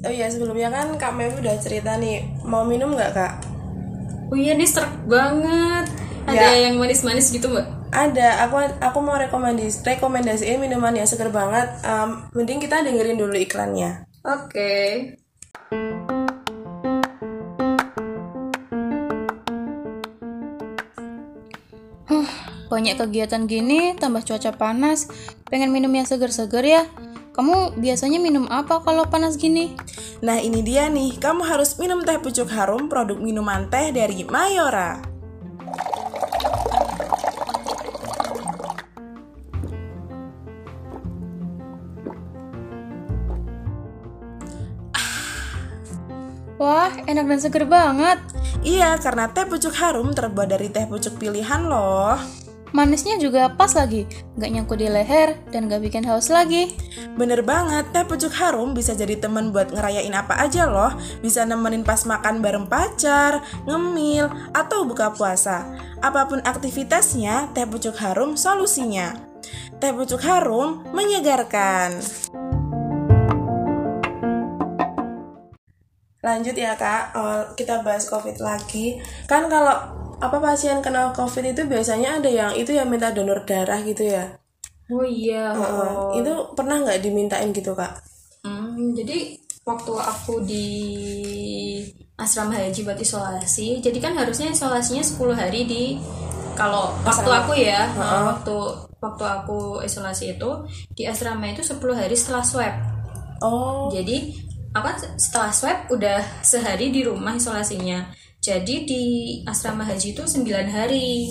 Oh 0.00 0.08
iya 0.08 0.32
sebelumnya 0.32 0.72
kan 0.72 0.96
Kak 0.96 1.12
Mevi 1.12 1.44
udah 1.44 1.60
cerita 1.60 2.00
nih 2.00 2.24
Mau 2.48 2.64
minum 2.64 2.96
nggak 2.96 3.12
Kak? 3.12 3.32
oh 4.30 4.38
iya 4.38 4.54
nih 4.54 4.68
serak 4.68 4.94
banget 5.10 5.90
ada 6.30 6.48
Ya. 6.54 6.70
yang 6.70 6.78
manis-manis 6.78 7.34
gitu 7.34 7.50
mbak 7.50 7.66
Ada, 7.90 8.46
aku 8.46 8.54
aku 8.78 8.98
mau 9.02 9.18
rekomendasi 9.18 9.82
rekomendasiin 9.82 10.62
minuman 10.62 10.94
yang 10.94 11.10
seger 11.10 11.34
banget. 11.34 11.66
Em, 11.82 12.22
mending 12.30 12.62
kita 12.62 12.86
dengerin 12.86 13.18
dulu 13.18 13.34
iklannya. 13.34 14.06
oke 14.22 14.70
Banyak 22.70 23.02
kegiatan 23.02 23.50
gini, 23.50 23.98
tambah 23.98 24.22
cuaca 24.22 24.54
panas. 24.54 25.10
Pengen 25.50 25.74
minum 25.74 25.90
yang 25.90 26.06
seger-seger 26.06 26.62
ya. 26.62 26.82
Kamu 27.34 27.74
biasanya 27.82 28.22
minum 28.22 28.46
apa 28.46 28.78
kalau 28.86 29.10
panas 29.10 29.34
gini? 29.34 29.74
Nah 30.22 30.38
ini 30.38 30.62
dia 30.62 30.86
nih, 30.86 31.18
kamu 31.18 31.42
harus 31.42 31.74
minum 31.82 32.06
teh 32.06 32.18
pucuk 32.22 32.46
harum 32.46 32.86
produk 32.86 33.18
minuman 33.18 33.66
teh 33.66 33.90
dari 33.90 34.22
Mayora. 34.22 35.02
Wah, 46.60 46.92
enak 47.08 47.24
dan 47.24 47.40
seger 47.40 47.64
banget. 47.64 48.20
Iya, 48.60 49.00
karena 49.00 49.32
teh 49.32 49.48
pucuk 49.48 49.72
harum 49.80 50.12
terbuat 50.12 50.52
dari 50.52 50.68
teh 50.68 50.84
pucuk 50.84 51.16
pilihan 51.16 51.64
loh. 51.64 52.20
Manisnya 52.76 53.16
juga 53.16 53.48
pas 53.56 53.72
lagi, 53.72 54.04
nggak 54.36 54.50
nyangkut 54.52 54.78
di 54.78 54.92
leher 54.92 55.40
dan 55.48 55.72
nggak 55.72 55.88
bikin 55.88 56.04
haus 56.04 56.28
lagi. 56.28 56.76
Bener 57.16 57.40
banget, 57.40 57.88
teh 57.96 58.04
pucuk 58.04 58.28
harum 58.36 58.76
bisa 58.76 58.92
jadi 58.92 59.16
temen 59.16 59.56
buat 59.56 59.72
ngerayain 59.72 60.12
apa 60.12 60.36
aja 60.36 60.68
loh. 60.68 60.92
Bisa 61.24 61.48
nemenin 61.48 61.80
pas 61.80 62.04
makan 62.04 62.44
bareng 62.44 62.68
pacar, 62.68 63.40
ngemil, 63.64 64.28
atau 64.52 64.84
buka 64.84 65.16
puasa. 65.16 65.64
Apa 66.04 66.28
pun 66.28 66.44
aktivitasnya, 66.44 67.56
teh 67.56 67.64
pucuk 67.64 67.96
harum 67.96 68.36
solusinya. 68.36 69.16
Teh 69.80 69.96
pucuk 69.96 70.20
harum 70.20 70.84
menyegarkan. 70.92 72.04
Lanjut 76.20 76.52
ya 76.52 76.76
kak, 76.76 77.16
Oh, 77.16 77.40
kita 77.56 77.80
bahas 77.80 78.04
covid 78.06 78.36
lagi. 78.38 79.00
Kan 79.24 79.48
kalau 79.48 79.72
apa 80.20 80.36
pasien 80.36 80.84
kena 80.84 81.12
covid 81.16 81.56
itu 81.56 81.64
biasanya 81.64 82.20
ada 82.20 82.28
yang 82.28 82.52
itu 82.52 82.76
yang 82.76 82.88
minta 82.92 83.08
donor 83.08 83.40
darah 83.48 83.80
gitu 83.80 84.04
ya. 84.04 84.36
oh 84.90 85.06
iya 85.06 85.54
Heeh. 85.54 86.20
Itu 86.20 86.32
pernah 86.52 86.76
nggak 86.82 87.00
dimintain 87.00 87.48
gitu 87.54 87.72
kak? 87.72 88.02
Hmm, 88.44 88.92
jadi 88.92 89.38
waktu 89.64 89.92
aku 89.96 90.44
di 90.44 90.66
asrama 92.20 92.52
haji 92.52 92.84
buat 92.84 93.00
isolasi, 93.00 93.80
jadi 93.80 93.96
kan 93.96 94.12
harusnya 94.12 94.52
isolasinya 94.52 95.00
10 95.00 95.32
hari 95.32 95.64
di 95.64 95.82
kalau 96.52 96.92
waktu 97.00 97.30
aku 97.30 97.52
ya, 97.56 97.88
nah, 97.96 98.36
waktu 98.36 98.52
waktu 99.00 99.24
aku 99.24 99.80
isolasi 99.80 100.36
itu 100.36 100.50
di 100.92 101.08
asrama 101.08 101.48
itu 101.48 101.64
10 101.64 101.96
hari 101.96 102.12
setelah 102.12 102.44
swab. 102.44 102.74
Oh, 103.40 103.88
Jadi 103.88 104.36
aku 104.70 104.84
kan 104.84 104.96
setelah 105.16 105.50
swab 105.50 105.78
udah 105.88 106.22
sehari 106.40 106.90
di 106.90 107.02
rumah 107.02 107.34
isolasinya. 107.34 108.06
Jadi 108.40 108.76
di 108.84 109.04
asrama 109.44 109.84
haji 109.84 110.14
itu 110.14 110.22
9 110.24 110.46
hari. 110.66 111.28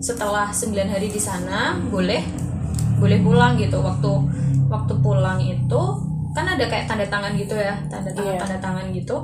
Setelah 0.00 0.52
9 0.52 0.88
hari 0.88 1.08
di 1.08 1.16
sana 1.16 1.72
boleh 1.78 2.20
boleh 3.00 3.18
pulang 3.20 3.56
gitu. 3.56 3.80
Waktu 3.80 4.10
waktu 4.68 4.94
pulang 5.00 5.40
itu 5.40 5.82
kan 6.30 6.46
ada 6.46 6.62
kayak 6.68 6.86
tanda 6.86 7.06
tangan 7.06 7.32
gitu 7.34 7.56
ya, 7.56 7.74
tanda 7.88 8.12
tangan 8.12 8.34
Iya. 8.36 8.40
tanda 8.40 8.58
tangan 8.60 8.86
gitu. 8.92 9.16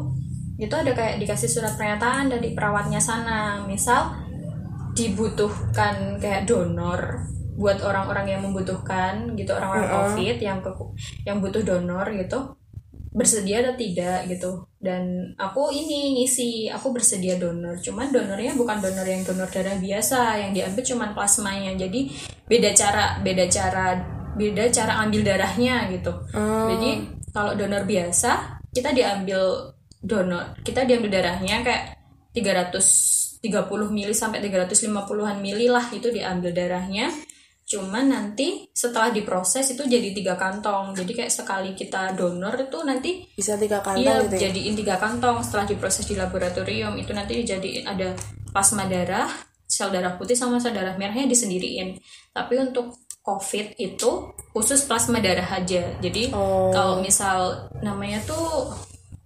Itu 0.56 0.72
ada 0.72 0.90
kayak 0.90 1.20
dikasih 1.20 1.46
surat 1.46 1.76
pernyataan 1.76 2.32
dari 2.32 2.56
perawatnya 2.56 2.96
sana. 2.98 3.60
Misal 3.68 4.16
dibutuhkan 4.96 6.16
kayak 6.16 6.48
donor 6.48 7.28
buat 7.56 7.80
orang-orang 7.84 8.26
yang 8.32 8.40
membutuhkan 8.44 9.36
gitu 9.36 9.52
orang-orang 9.52 9.88
covid 9.92 10.36
yang 10.40 10.58
ke- 10.60 10.92
yang 11.24 11.40
butuh 11.40 11.60
donor 11.60 12.04
gitu 12.12 12.55
bersedia 13.16 13.64
atau 13.64 13.72
tidak 13.80 14.28
gitu. 14.28 14.68
Dan 14.76 15.32
aku 15.40 15.72
ini 15.72 16.20
ngisi 16.20 16.68
aku 16.68 16.92
bersedia 16.92 17.40
donor. 17.40 17.80
Cuman 17.80 18.12
donornya 18.12 18.52
bukan 18.52 18.84
donor 18.84 19.08
yang 19.08 19.24
donor 19.24 19.48
darah 19.48 19.80
biasa 19.80 20.36
yang 20.44 20.52
diambil 20.52 20.84
cuman 20.84 21.10
plasmanya. 21.16 21.72
Jadi 21.80 22.12
beda 22.44 22.76
cara 22.76 23.16
beda 23.24 23.48
cara 23.48 23.96
beda 24.36 24.68
cara 24.68 25.00
ambil 25.00 25.24
darahnya 25.24 25.88
gitu. 25.88 26.12
Jadi 26.36 26.90
kalau 27.32 27.56
donor 27.56 27.88
biasa 27.88 28.60
kita 28.76 28.92
diambil 28.92 29.72
donor 30.04 30.52
kita 30.60 30.84
diambil 30.84 31.08
darahnya 31.16 31.64
kayak 31.64 31.96
330 32.36 33.48
mili 33.88 34.12
sampai 34.12 34.44
350-an 34.44 35.40
mili 35.40 35.72
lah 35.72 35.88
itu 35.88 36.12
diambil 36.12 36.52
darahnya 36.52 37.08
cuman 37.66 38.14
nanti 38.14 38.70
setelah 38.70 39.10
diproses 39.10 39.66
itu 39.74 39.82
jadi 39.82 40.14
tiga 40.14 40.38
kantong. 40.38 40.94
Jadi 40.94 41.12
kayak 41.18 41.34
sekali 41.34 41.74
kita 41.74 42.14
donor 42.14 42.54
itu 42.54 42.78
nanti 42.86 43.26
bisa 43.34 43.58
tiga 43.58 43.82
kantong 43.82 44.06
iya 44.06 44.22
gitu 44.22 44.34
ya? 44.38 44.40
jadiin 44.48 44.74
tiga 44.78 44.94
kantong. 45.02 45.42
Setelah 45.42 45.66
diproses 45.66 46.06
di 46.06 46.14
laboratorium 46.14 46.94
itu 46.94 47.10
nanti 47.10 47.42
dijadiin 47.42 47.84
ada 47.90 48.14
plasma 48.54 48.86
darah 48.86 49.26
sel 49.66 49.90
darah 49.90 50.14
putih 50.14 50.38
sama 50.38 50.62
sel 50.62 50.70
darah 50.78 50.94
merahnya 50.94 51.26
disendiriin. 51.26 51.98
Tapi 52.30 52.54
untuk 52.62 53.02
covid 53.26 53.74
itu 53.82 54.30
khusus 54.54 54.86
plasma 54.86 55.18
darah 55.18 55.58
aja. 55.58 55.98
Jadi 55.98 56.30
Oh. 56.30 56.70
kalau 56.70 57.02
misal 57.02 57.66
namanya 57.82 58.22
tuh 58.22 58.70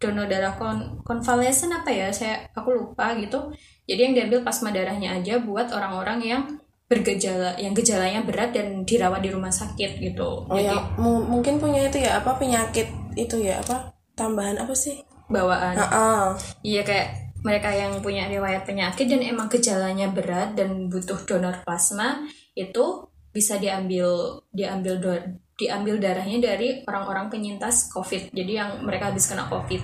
donor 0.00 0.24
darah 0.24 0.56
kon 0.56 1.04
konvalesen 1.04 1.76
apa 1.76 1.92
ya? 1.92 2.08
Saya 2.08 2.48
aku 2.56 2.72
lupa 2.72 3.12
gitu. 3.20 3.52
Jadi 3.84 4.00
yang 4.00 4.14
diambil 4.16 4.40
plasma 4.40 4.72
darahnya 4.72 5.20
aja 5.20 5.36
buat 5.44 5.68
orang-orang 5.76 6.20
yang 6.24 6.42
bergejala 6.90 7.54
yang 7.54 7.70
gejalanya 7.70 8.20
berat 8.20 8.50
dan 8.50 8.82
dirawat 8.82 9.22
di 9.22 9.30
rumah 9.30 9.48
sakit 9.48 10.02
gitu 10.02 10.42
Oh 10.42 10.58
jadi 10.58 10.74
ya, 10.74 10.82
mu- 10.98 11.22
mungkin 11.22 11.56
punya 11.56 11.86
itu 11.86 12.02
ya 12.02 12.18
apa 12.18 12.34
penyakit 12.34 12.90
itu 13.14 13.38
ya 13.38 13.62
apa 13.62 13.94
tambahan 14.12 14.58
apa 14.58 14.74
sih? 14.74 14.98
bawaan 15.26 15.78
Heeh. 15.78 16.24
Iya 16.66 16.82
kayak 16.82 17.08
mereka 17.40 17.70
yang 17.70 18.02
punya 18.02 18.26
riwayat 18.26 18.66
penyakit 18.66 19.06
dan 19.06 19.22
emang 19.22 19.46
gejalanya 19.46 20.10
berat 20.10 20.58
dan 20.58 20.90
butuh 20.90 21.22
donor 21.22 21.62
plasma 21.62 22.26
itu 22.52 23.06
bisa 23.30 23.54
diambil 23.56 24.10
diambil 24.50 24.98
do- 24.98 25.30
diambil 25.54 25.96
darahnya 25.96 26.42
dari 26.42 26.82
orang-orang 26.82 27.30
penyintas 27.30 27.88
COVID. 27.88 28.34
Jadi 28.34 28.52
yang 28.52 28.82
mereka 28.82 29.08
habis 29.08 29.24
kena 29.24 29.46
COVID. 29.46 29.80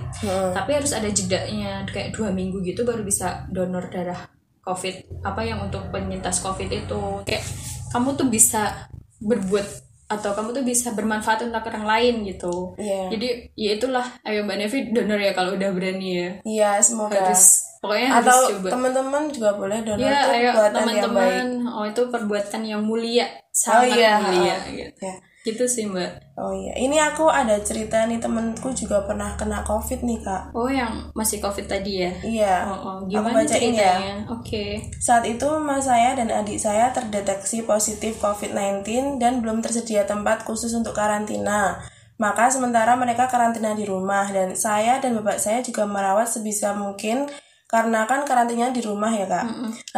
Tapi 0.50 0.70
harus 0.72 0.90
ada 0.90 1.06
jedanya 1.06 1.86
kayak 1.86 2.10
dua 2.10 2.34
minggu 2.34 2.58
gitu 2.60 2.82
baru 2.82 3.00
bisa 3.00 3.46
donor 3.46 3.86
darah 3.86 4.18
COVID. 4.66 5.22
Apa 5.22 5.46
yang 5.46 5.62
untuk 5.62 5.86
penyintas 5.94 6.42
COVID 6.42 6.66
itu 6.66 7.00
kayak 7.22 7.46
kamu 7.94 8.18
tuh 8.18 8.26
bisa 8.26 8.90
berbuat 9.22 9.86
atau 10.06 10.38
kamu 10.38 10.54
tuh 10.54 10.62
bisa 10.62 10.94
bermanfaat 10.94 11.50
untuk 11.50 11.66
orang 11.66 11.86
lain 11.86 12.14
gitu. 12.26 12.78
Iya. 12.78 13.10
Jadi 13.10 13.28
ya 13.58 13.70
itulah 13.74 14.06
ayo 14.22 14.46
Mbak 14.46 14.56
Nevi 14.58 14.78
donor 14.94 15.18
ya 15.18 15.32
kalau 15.34 15.58
udah 15.58 15.70
berani 15.74 16.08
ya. 16.14 16.30
Iya, 16.46 16.70
semoga. 16.78 17.18
Harus 17.18 17.66
pokoknya 17.82 18.08
harus 18.14 18.26
Atau 18.30 18.40
coba. 18.54 18.68
teman-teman 18.70 19.22
juga 19.34 19.50
boleh 19.58 19.78
donor 19.82 20.06
Ya, 20.06 20.18
itu 20.22 20.30
ayo 20.30 20.50
buatan 20.54 20.62
yang 20.62 20.86
baik. 20.86 21.02
teman-teman. 21.02 21.46
Oh, 21.66 21.84
itu 21.90 22.02
perbuatan 22.06 22.62
yang 22.62 22.82
mulia, 22.86 23.26
sangat 23.50 23.98
iya. 23.98 24.12
mulia 24.22 24.56
gitu. 24.70 25.02
Ya. 25.02 25.14
Gitu 25.46 25.62
sih, 25.70 25.86
Mbak. 25.86 26.34
Oh 26.34 26.50
iya, 26.50 26.74
ini 26.74 26.98
aku 26.98 27.30
ada 27.30 27.54
cerita 27.62 28.02
nih 28.02 28.18
temenku 28.18 28.74
juga 28.74 29.06
pernah 29.06 29.38
kena 29.38 29.62
covid 29.62 30.02
nih 30.02 30.18
kak. 30.20 30.50
Oh, 30.52 30.66
yang 30.66 31.06
masih 31.14 31.38
Covid 31.38 31.70
tadi 31.70 32.02
ya? 32.02 32.12
Iya. 32.20 32.54
Oh, 32.66 32.74
oh. 32.74 32.96
Aku 33.06 33.14
gimana 33.14 33.46
bacain 33.46 33.70
ya. 33.72 33.94
ceritanya? 33.94 34.14
Oke. 34.34 34.64
Saat 34.98 35.24
itu 35.30 35.46
mas 35.62 35.86
saya 35.86 36.18
dan 36.18 36.34
adik 36.34 36.58
saya 36.58 36.90
terdeteksi 36.90 37.62
positif 37.62 38.18
COVID-19 38.18 39.22
dan 39.22 39.38
belum 39.38 39.62
tersedia 39.62 40.02
tempat 40.02 40.42
khusus 40.42 40.74
untuk 40.74 40.98
karantina. 40.98 41.78
Maka 42.18 42.50
sementara 42.50 42.98
mereka 42.98 43.30
karantina 43.30 43.76
di 43.78 43.86
rumah 43.86 44.26
dan 44.32 44.58
saya 44.58 44.98
dan 44.98 45.14
bapak 45.20 45.38
saya 45.38 45.62
juga 45.62 45.86
merawat 45.86 46.26
sebisa 46.26 46.74
mungkin 46.74 47.28
karena 47.66 48.06
kan 48.06 48.22
karantinanya 48.22 48.70
di 48.70 48.82
rumah 48.82 49.10
ya 49.10 49.26
kak. 49.26 49.46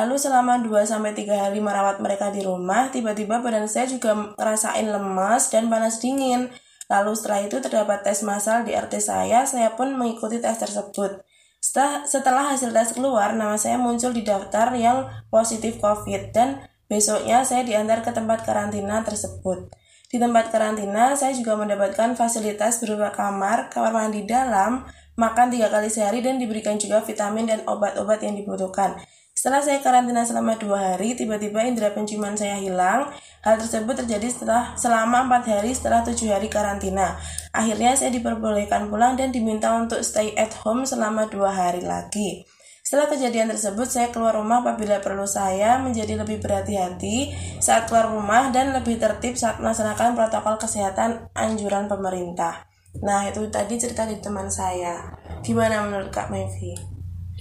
Lalu 0.01 0.17
selama 0.17 0.57
2-3 0.65 1.29
hari 1.29 1.61
merawat 1.61 2.01
mereka 2.01 2.33
di 2.33 2.41
rumah, 2.41 2.89
tiba-tiba 2.89 3.45
badan 3.45 3.69
saya 3.69 3.85
juga 3.85 4.33
ngerasain 4.37 4.89
lemas 4.89 5.53
dan 5.53 5.69
panas 5.69 6.01
dingin. 6.01 6.49
Lalu 6.89 7.13
setelah 7.13 7.45
itu 7.45 7.61
terdapat 7.61 8.01
tes 8.01 8.25
massal 8.25 8.65
di 8.65 8.73
RT 8.73 9.05
saya, 9.05 9.45
saya 9.45 9.77
pun 9.77 9.93
mengikuti 9.93 10.41
tes 10.41 10.57
tersebut. 10.57 11.21
Setelah, 11.61 12.09
setelah 12.09 12.45
hasil 12.57 12.73
tes 12.73 12.97
keluar, 12.97 13.37
nama 13.37 13.61
saya 13.61 13.77
muncul 13.77 14.17
di 14.17 14.25
daftar 14.25 14.73
yang 14.73 15.05
positif 15.29 15.77
COVID 15.85 16.33
dan 16.33 16.65
besoknya 16.89 17.45
saya 17.45 17.69
diantar 17.69 18.01
ke 18.01 18.17
tempat 18.17 18.49
karantina 18.49 19.05
tersebut. 19.05 19.69
Di 20.09 20.17
tempat 20.17 20.49
karantina, 20.49 21.13
saya 21.13 21.37
juga 21.37 21.61
mendapatkan 21.61 22.17
fasilitas 22.17 22.81
berupa 22.81 23.13
kamar, 23.13 23.69
kamar 23.69 23.93
mandi 23.93 24.25
dalam, 24.25 24.89
makan 25.19 25.51
tiga 25.51 25.67
kali 25.67 25.91
sehari 25.91 26.23
dan 26.23 26.39
diberikan 26.39 26.79
juga 26.79 27.03
vitamin 27.03 27.51
dan 27.51 27.61
obat-obat 27.67 28.23
yang 28.23 28.39
dibutuhkan. 28.39 28.95
Setelah 29.39 29.63
saya 29.63 29.79
karantina 29.79 30.27
selama 30.27 30.59
dua 30.59 30.95
hari, 30.95 31.15
tiba-tiba 31.15 31.63
indera 31.63 31.95
penciuman 31.95 32.35
saya 32.35 32.59
hilang. 32.59 33.07
Hal 33.47 33.55
tersebut 33.55 34.03
terjadi 34.03 34.27
setelah 34.27 34.75
selama 34.75 35.31
empat 35.31 35.47
hari 35.47 35.71
setelah 35.71 36.03
tujuh 36.03 36.27
hari 36.35 36.51
karantina. 36.51 37.15
Akhirnya 37.55 37.95
saya 37.95 38.11
diperbolehkan 38.11 38.91
pulang 38.91 39.15
dan 39.15 39.31
diminta 39.31 39.71
untuk 39.79 40.03
stay 40.03 40.35
at 40.35 40.51
home 40.67 40.83
selama 40.83 41.31
dua 41.31 41.55
hari 41.55 41.87
lagi. 41.87 42.43
Setelah 42.83 43.15
kejadian 43.15 43.53
tersebut, 43.55 43.87
saya 43.87 44.11
keluar 44.11 44.35
rumah 44.35 44.65
apabila 44.65 44.99
perlu 44.99 45.29
saya 45.29 45.79
menjadi 45.79 46.19
lebih 46.19 46.43
berhati-hati 46.43 47.31
saat 47.63 47.87
keluar 47.87 48.11
rumah 48.11 48.51
dan 48.51 48.75
lebih 48.75 48.99
tertib 48.99 49.39
saat 49.39 49.63
melaksanakan 49.63 50.19
protokol 50.19 50.59
kesehatan 50.59 51.31
anjuran 51.37 51.87
pemerintah. 51.87 52.68
Nah, 52.99 53.25
itu 53.25 53.45
tadi 53.49 53.77
cerita 53.77 54.03
dari 54.03 54.19
teman 54.19 54.49
saya. 54.49 54.99
Gimana 55.41 55.85
menurut 55.85 56.09
Kak 56.09 56.29
Mevi? 56.29 56.75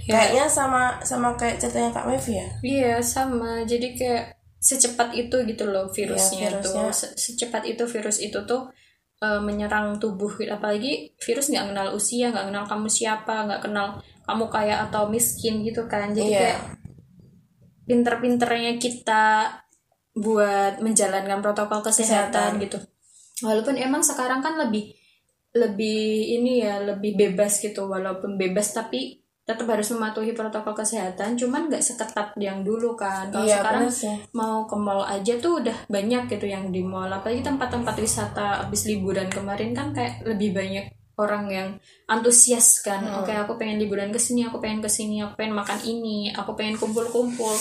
Kayaknya 0.05 0.45
sama 0.45 1.01
sama 1.01 1.33
kayak 1.33 1.57
ceritanya 1.57 1.91
Kak 1.91 2.05
Mevi 2.05 2.38
ya? 2.38 2.47
Iya 2.62 2.93
sama, 2.99 3.63
jadi 3.63 3.91
kayak 3.91 4.23
secepat 4.57 5.13
itu 5.13 5.36
gitu 5.43 5.67
loh 5.67 5.88
virusnya, 5.88 6.47
Iya, 6.47 6.60
virusnya. 6.60 6.83
tuh, 6.83 6.89
Se- 6.91 7.15
secepat 7.15 7.63
itu 7.63 7.83
virus 7.83 8.17
itu 8.19 8.39
tuh 8.43 8.69
eh, 9.17 9.41
menyerang 9.41 9.97
tubuh. 9.97 10.29
Apalagi 10.47 11.17
virus 11.17 11.49
nggak 11.49 11.73
kenal 11.73 11.88
usia, 11.91 12.29
nggak 12.29 12.47
kenal 12.47 12.63
kamu 12.63 12.88
siapa, 12.88 13.49
nggak 13.49 13.62
kenal 13.62 13.97
kamu 14.23 14.45
kaya 14.47 14.75
atau 14.83 15.10
miskin 15.10 15.65
gitu 15.65 15.89
kan. 15.89 16.13
Jadi 16.13 16.29
Iya. 16.29 16.39
kayak 16.39 16.60
pinter-pinternya 17.83 18.77
kita 18.77 19.23
buat 20.13 20.81
menjalankan 20.81 21.39
protokol 21.39 21.81
kesehatan, 21.81 22.57
Kesehatan. 22.57 22.63
gitu. 22.63 22.77
Walaupun 23.41 23.77
emang 23.77 24.01
sekarang 24.01 24.41
kan 24.41 24.57
lebih 24.57 24.96
lebih 25.58 26.38
ini 26.38 26.62
ya 26.62 26.80
lebih 26.82 27.17
bebas 27.17 27.58
gitu 27.58 27.89
walaupun 27.89 28.38
bebas 28.38 28.72
tapi 28.78 29.26
tetap 29.48 29.63
harus 29.72 29.88
mematuhi 29.96 30.36
protokol 30.36 30.76
kesehatan 30.76 31.39
cuman 31.39 31.72
nggak 31.72 31.80
seketat 31.80 32.36
yang 32.36 32.67
dulu 32.67 33.00
kan. 33.00 33.32
Kalau 33.32 33.48
Iya, 33.48 33.63
sekarang 33.63 33.88
bener 33.88 34.15
mau 34.36 34.67
ke 34.67 34.76
mall 34.76 35.08
aja 35.08 35.39
tuh 35.39 35.63
udah 35.63 35.88
banyak 35.88 36.28
gitu 36.28 36.52
yang 36.52 36.67
di 36.67 36.84
mall 36.84 37.08
apalagi 37.08 37.39
tempat-tempat 37.39 37.96
wisata 37.96 38.67
habis 38.67 38.84
liburan 38.84 39.32
kemarin 39.32 39.72
kan 39.72 39.96
kayak 39.96 40.20
lebih 40.28 40.52
banyak 40.52 40.91
orang 41.15 41.48
yang 41.48 41.70
antusias 42.12 42.84
kan. 42.84 43.00
Hmm. 43.08 43.24
oke 43.24 43.32
aku 43.32 43.56
pengen 43.56 43.80
liburan 43.80 44.12
ke 44.12 44.20
sini 44.20 44.43
aku 44.43 44.60
pengen 44.60 44.84
ke 44.84 44.91
sini 44.91 45.24
aku 45.24 45.39
pengen 45.39 45.56
makan 45.56 45.80
ini 45.80 46.36
aku 46.36 46.52
pengen 46.60 46.76
kumpul-kumpul. 46.76 47.56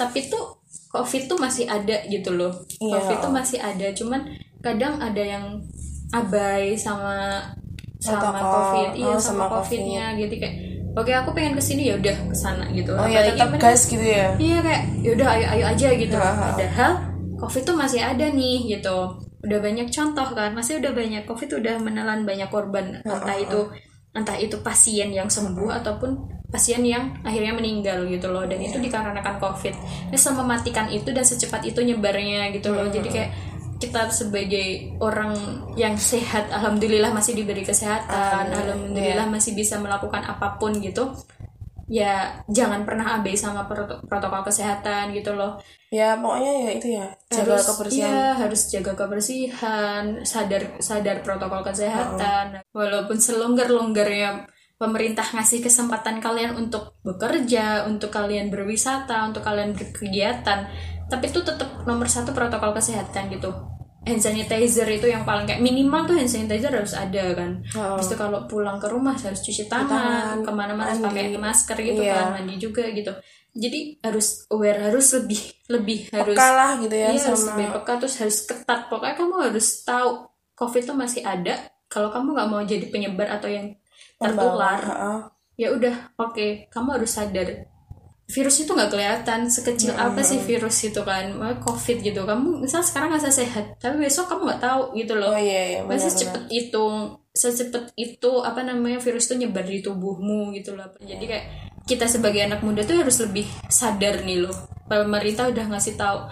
Tapi 0.00 0.32
tuh 0.32 0.64
covid 0.88 1.28
tuh 1.28 1.36
masih 1.36 1.68
ada 1.68 2.00
gitu 2.08 2.32
loh. 2.32 2.64
Iya. 2.80 2.96
covid 2.96 3.16
tuh 3.20 3.32
masih 3.36 3.60
ada 3.60 3.92
cuman 3.92 4.24
kadang 4.64 4.96
ada 5.04 5.20
yang 5.20 5.60
abai 6.10 6.74
sama 6.74 7.42
sama 7.98 8.30
Protokol. 8.30 8.46
covid 8.46 8.90
iya 8.94 9.06
Oh, 9.08 9.18
sama, 9.18 9.44
sama 9.44 9.54
covidnya 9.56 10.04
gitu 10.14 10.34
kayak 10.36 10.54
oke 10.92 11.10
aku 11.10 11.30
pengen 11.32 11.52
ke 11.52 11.62
sini 11.62 11.82
ya 11.86 11.94
udah 11.96 12.16
ke 12.24 12.36
sana 12.36 12.64
gitu 12.70 12.92
Oh 12.92 13.04
ya, 13.04 13.20
tetap 13.26 13.50
bener- 13.50 13.62
gas 13.62 13.80
gitu 13.84 14.00
ya? 14.00 14.32
Iya 14.34 14.58
kayak 14.60 14.82
yaudah 15.02 15.28
ayo 15.30 15.46
ayo 15.50 15.64
aja 15.68 15.88
gitu. 15.92 16.14
Ha. 16.14 16.30
Padahal 16.52 16.92
COVID 17.36 17.62
tuh 17.64 17.76
masih 17.76 18.00
ada 18.00 18.26
nih 18.26 18.58
gitu. 18.70 18.96
Udah 19.44 19.58
banyak 19.60 19.88
contoh 19.90 20.28
kan, 20.32 20.50
masih 20.50 20.80
udah 20.80 20.90
banyak 20.90 21.22
COVID 21.22 21.60
udah 21.60 21.74
menelan 21.78 22.24
banyak 22.24 22.48
korban 22.48 22.96
entah 23.02 23.36
itu 23.36 23.60
entah 24.10 24.32
itu 24.34 24.56
pasien 24.60 25.12
yang 25.12 25.28
sembuh 25.28 25.68
ataupun 25.74 26.16
pasien 26.48 26.80
yang 26.80 27.12
akhirnya 27.20 27.52
meninggal 27.52 28.08
gitu 28.08 28.32
loh 28.32 28.48
dan 28.48 28.56
itu 28.56 28.80
dikarenakan 28.80 29.36
COVID. 29.36 29.74
Ini 30.08 30.16
mematikan 30.32 30.88
itu 30.88 31.12
dan 31.12 31.20
secepat 31.22 31.60
itu 31.60 31.84
nyebarnya 31.84 32.48
gitu 32.50 32.72
loh. 32.72 32.88
Jadi 32.88 33.08
kayak 33.10 33.30
kita 33.76 34.08
sebagai 34.08 34.96
orang 35.04 35.36
yang 35.76 35.94
sehat, 36.00 36.48
alhamdulillah 36.48 37.12
masih 37.12 37.36
diberi 37.36 37.60
kesehatan, 37.60 38.52
alhamdulillah 38.52 39.28
masih 39.28 39.52
bisa 39.52 39.76
melakukan 39.76 40.24
apa 40.24 40.56
pun 40.56 40.76
gitu. 40.80 41.12
Ya 41.86 42.42
jangan 42.50 42.82
pernah 42.82 43.14
abai 43.14 43.38
sama 43.38 43.62
proto- 43.70 44.02
protokol 44.10 44.42
kesehatan 44.42 45.14
gitu 45.14 45.38
loh. 45.38 45.62
Ya 45.94 46.18
pokoknya 46.18 46.52
ya 46.66 46.70
itu 46.74 46.88
ya 46.98 47.06
jaga 47.30 47.54
harus 47.54 47.66
kebersihan. 47.70 48.10
iya, 48.10 48.24
harus 48.34 48.62
jaga 48.74 48.92
kebersihan 48.98 50.04
sadar 50.26 50.62
sadar 50.82 51.16
protokol 51.22 51.62
kesehatan. 51.62 52.58
Walaupun 52.74 53.22
selonggar 53.22 53.70
longgarnya 53.70 54.50
pemerintah 54.76 55.24
ngasih 55.24 55.64
kesempatan 55.64 56.20
kalian 56.20 56.58
untuk 56.58 57.00
bekerja 57.00 57.88
untuk 57.88 58.12
kalian 58.12 58.52
berwisata 58.52 59.24
untuk 59.24 59.40
kalian 59.40 59.72
berkegiatan 59.72 60.68
tapi 61.06 61.30
itu 61.30 61.40
tetap 61.42 61.86
nomor 61.86 62.06
satu 62.10 62.34
protokol 62.34 62.74
kesehatan 62.74 63.30
gitu. 63.30 63.50
Hand 64.06 64.22
sanitizer 64.22 64.86
itu 64.86 65.10
yang 65.10 65.26
paling 65.26 65.50
kayak 65.50 65.58
minimal 65.58 66.06
tuh 66.06 66.14
hand 66.14 66.30
sanitizer 66.30 66.70
harus 66.70 66.94
ada 66.94 67.34
kan. 67.34 67.58
Oh. 67.74 67.98
Itu 67.98 68.14
kalau 68.14 68.46
pulang 68.46 68.78
ke 68.78 68.86
rumah 68.86 69.18
harus 69.18 69.42
cuci 69.42 69.66
tangan, 69.66 69.90
tangan, 69.90 70.46
ke 70.46 70.50
mana-mana 70.54 70.94
harus 70.94 71.02
pakai 71.02 71.34
masker 71.34 71.78
gitu 71.82 72.02
Iya. 72.06 72.14
kan 72.14 72.26
mandi 72.38 72.54
juga 72.58 72.86
gitu. 72.94 73.10
Jadi 73.56 73.98
harus 74.04 74.46
aware 74.52 74.78
harus 74.78 75.06
lebih 75.16 75.40
lebih 75.72 75.98
harus 76.12 76.36
Peka 76.36 76.48
lah 76.54 76.70
gitu 76.78 76.92
ya 76.94 77.08
iya, 77.10 77.18
harus 77.18 77.40
sama 77.42 77.50
lebih 77.56 77.66
peka 77.80 77.92
terus 77.98 78.14
harus 78.22 78.38
ketat. 78.46 78.80
Pokoknya 78.86 79.14
kamu 79.18 79.34
harus 79.50 79.66
tahu 79.82 80.08
covid 80.54 80.82
tuh 80.86 80.94
masih 80.94 81.22
ada. 81.26 81.54
Kalau 81.90 82.12
kamu 82.14 82.36
nggak 82.36 82.48
mau 82.52 82.62
jadi 82.62 82.86
penyebar 82.92 83.26
atau 83.40 83.50
yang 83.50 83.74
tertular 84.16 84.80
Heeh. 84.80 85.18
ya 85.56 85.68
udah 85.72 85.94
oke 86.16 86.68
kamu 86.72 86.88
harus 87.00 87.10
sadar 87.12 87.48
virus 88.26 88.56
itu 88.58 88.70
nggak 88.74 88.90
kelihatan. 88.90 89.46
Sekecil 89.46 89.94
apa 89.94 90.20
sih 90.22 90.42
virus 90.42 90.82
itu 90.82 91.00
kan? 91.06 91.30
Covid 91.62 92.02
gitu. 92.02 92.26
Kamu 92.26 92.62
misal 92.62 92.82
sekarang 92.82 93.14
nggak 93.14 93.30
sehat 93.30 93.78
tapi 93.78 94.02
besok 94.02 94.26
kamu 94.26 94.50
nggak 94.50 94.62
tahu 94.62 94.82
gitu 94.98 95.14
loh. 95.14 95.30
Oh 95.34 95.38
iya 95.38 95.78
iya 95.78 95.80
masih 95.86 96.10
cepet 96.10 96.42
itu 96.50 96.84
secepat 97.36 97.92
itu 98.00 98.30
apa 98.40 98.64
namanya 98.64 98.96
virus 98.96 99.28
itu 99.28 99.36
nyebar 99.44 99.62
di 99.62 99.84
tubuhmu 99.84 100.56
gitu 100.56 100.72
loh. 100.74 100.88
Jadi 100.98 101.24
kayak 101.28 101.44
kita 101.86 102.08
sebagai 102.10 102.42
anak 102.42 102.64
muda 102.66 102.82
tuh 102.82 102.98
harus 102.98 103.20
lebih 103.22 103.46
sadar 103.70 104.24
nih 104.26 104.42
loh. 104.42 104.56
Pemerintah 104.90 105.46
udah 105.52 105.64
ngasih 105.76 105.94
tahu 105.94 106.26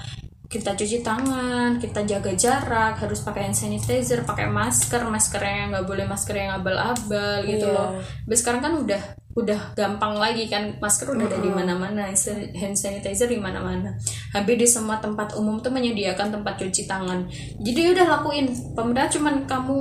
kita 0.44 0.76
cuci 0.78 1.02
tangan, 1.02 1.82
kita 1.82 2.06
jaga 2.06 2.30
jarak, 2.38 2.94
harus 3.02 3.26
pakai 3.26 3.50
hand 3.50 3.58
sanitizer, 3.58 4.22
pakai 4.22 4.46
masker, 4.46 5.02
maskernya 5.02 5.74
nggak 5.74 5.86
boleh 5.88 6.06
masker 6.06 6.36
yang 6.36 6.62
abal-abal 6.62 7.42
gitu 7.42 7.66
Iya. 7.66 7.74
loh. 7.74 7.88
Tapi 7.98 8.34
sekarang 8.38 8.60
kan 8.62 8.72
udah 8.78 9.02
udah 9.34 9.74
gampang 9.74 10.14
lagi 10.14 10.46
kan 10.46 10.78
masker 10.78 11.10
udah 11.10 11.26
ada 11.26 11.38
di 11.42 11.50
mana-mana, 11.50 12.06
hand 12.54 12.76
sanitizer 12.78 13.26
di 13.26 13.38
mana-mana. 13.42 13.90
Habis 14.30 14.56
di 14.56 14.66
semua 14.70 15.02
tempat 15.02 15.34
umum 15.34 15.58
tuh 15.58 15.74
menyediakan 15.74 16.30
tempat 16.30 16.54
cuci 16.62 16.86
tangan. 16.86 17.26
Jadi 17.58 17.80
udah 17.90 18.06
lakuin. 18.18 18.46
Pemerintah 18.78 19.10
cuman 19.10 19.34
kamu 19.44 19.76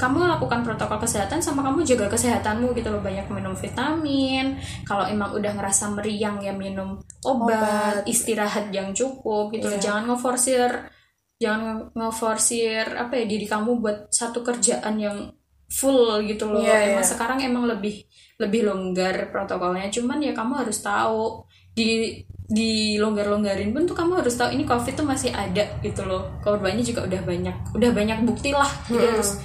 kamu 0.00 0.16
lakukan 0.32 0.64
protokol 0.64 0.96
kesehatan 0.96 1.44
sama 1.44 1.60
kamu 1.60 1.84
jaga 1.84 2.08
kesehatanmu 2.08 2.72
gitu 2.72 2.88
loh 2.88 3.04
banyak 3.04 3.28
minum 3.28 3.52
vitamin 3.52 4.56
kalau 4.88 5.04
emang 5.04 5.36
udah 5.36 5.52
ngerasa 5.52 5.92
meriang 5.92 6.40
ya 6.40 6.56
minum 6.56 6.96
obat, 7.20 8.00
istirahat 8.08 8.72
yang 8.72 8.96
cukup 8.96 9.52
gitu 9.52 9.68
loh 9.68 9.76
Iya. 9.76 9.84
jangan 9.92 10.02
ngeforsir 10.08 10.88
jangan 11.36 11.92
ngeforsir 11.92 12.84
apa 12.96 13.12
ya 13.12 13.24
diri 13.28 13.44
kamu 13.44 13.84
buat 13.84 14.08
satu 14.08 14.40
kerjaan 14.40 14.96
yang 14.96 15.36
full 15.68 16.24
gitu 16.24 16.48
loh 16.48 16.64
Iya, 16.64 16.96
emang 16.96 17.04
iya. 17.04 17.10
sekarang 17.12 17.38
emang 17.44 17.68
lebih 17.68 18.08
lebih 18.40 18.64
longgar 18.64 19.28
protokolnya. 19.28 19.92
Cuman 19.92 20.18
ya 20.24 20.32
kamu 20.32 20.64
harus 20.64 20.80
tahu. 20.80 21.44
Di 21.76 22.18
di 22.50 22.98
longgar-longgarin 22.98 23.70
pun 23.70 23.86
tuh 23.86 23.94
kamu 23.94 24.26
harus 24.26 24.34
tahu 24.34 24.50
ini 24.50 24.66
covid 24.66 24.98
tuh 24.98 25.06
masih 25.06 25.30
ada 25.30 25.62
gitu 25.84 26.02
loh. 26.02 26.40
Korbannya 26.42 26.82
juga 26.82 27.06
udah 27.06 27.22
banyak. 27.22 27.56
Udah 27.76 27.90
banyak 27.94 28.18
bukti 28.26 28.50
lah. 28.50 28.66
Jadi 28.90 29.06
harus 29.06 29.38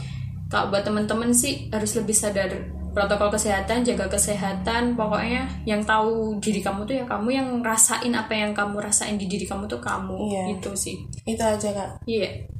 kalau 0.49 0.73
buat 0.73 0.81
temen-temen 0.81 1.29
sih 1.35 1.69
harus 1.69 1.93
lebih 1.93 2.15
sadar. 2.15 2.49
Protokol 2.95 3.27
kesehatan 3.35 3.83
jaga 3.83 4.07
kesehatan. 4.07 4.95
Pokoknya 4.95 5.45
yang 5.67 5.83
tahu 5.83 6.39
diri 6.39 6.63
kamu 6.63 6.87
tuh 6.87 6.95
ya 6.95 7.05
kamu 7.05 7.27
yang 7.29 7.47
rasain 7.61 8.15
apa 8.15 8.31
yang 8.33 8.55
kamu 8.55 8.79
rasain 8.79 9.19
di 9.19 9.27
diri 9.27 9.45
kamu 9.45 9.67
tuh 9.67 9.83
kamu. 9.83 10.15
Iya. 10.31 10.43
gitu 10.55 10.71
sih. 10.73 10.95
Itu 11.27 11.43
aja 11.43 11.69
kak. 11.75 12.07
iya 12.07 12.54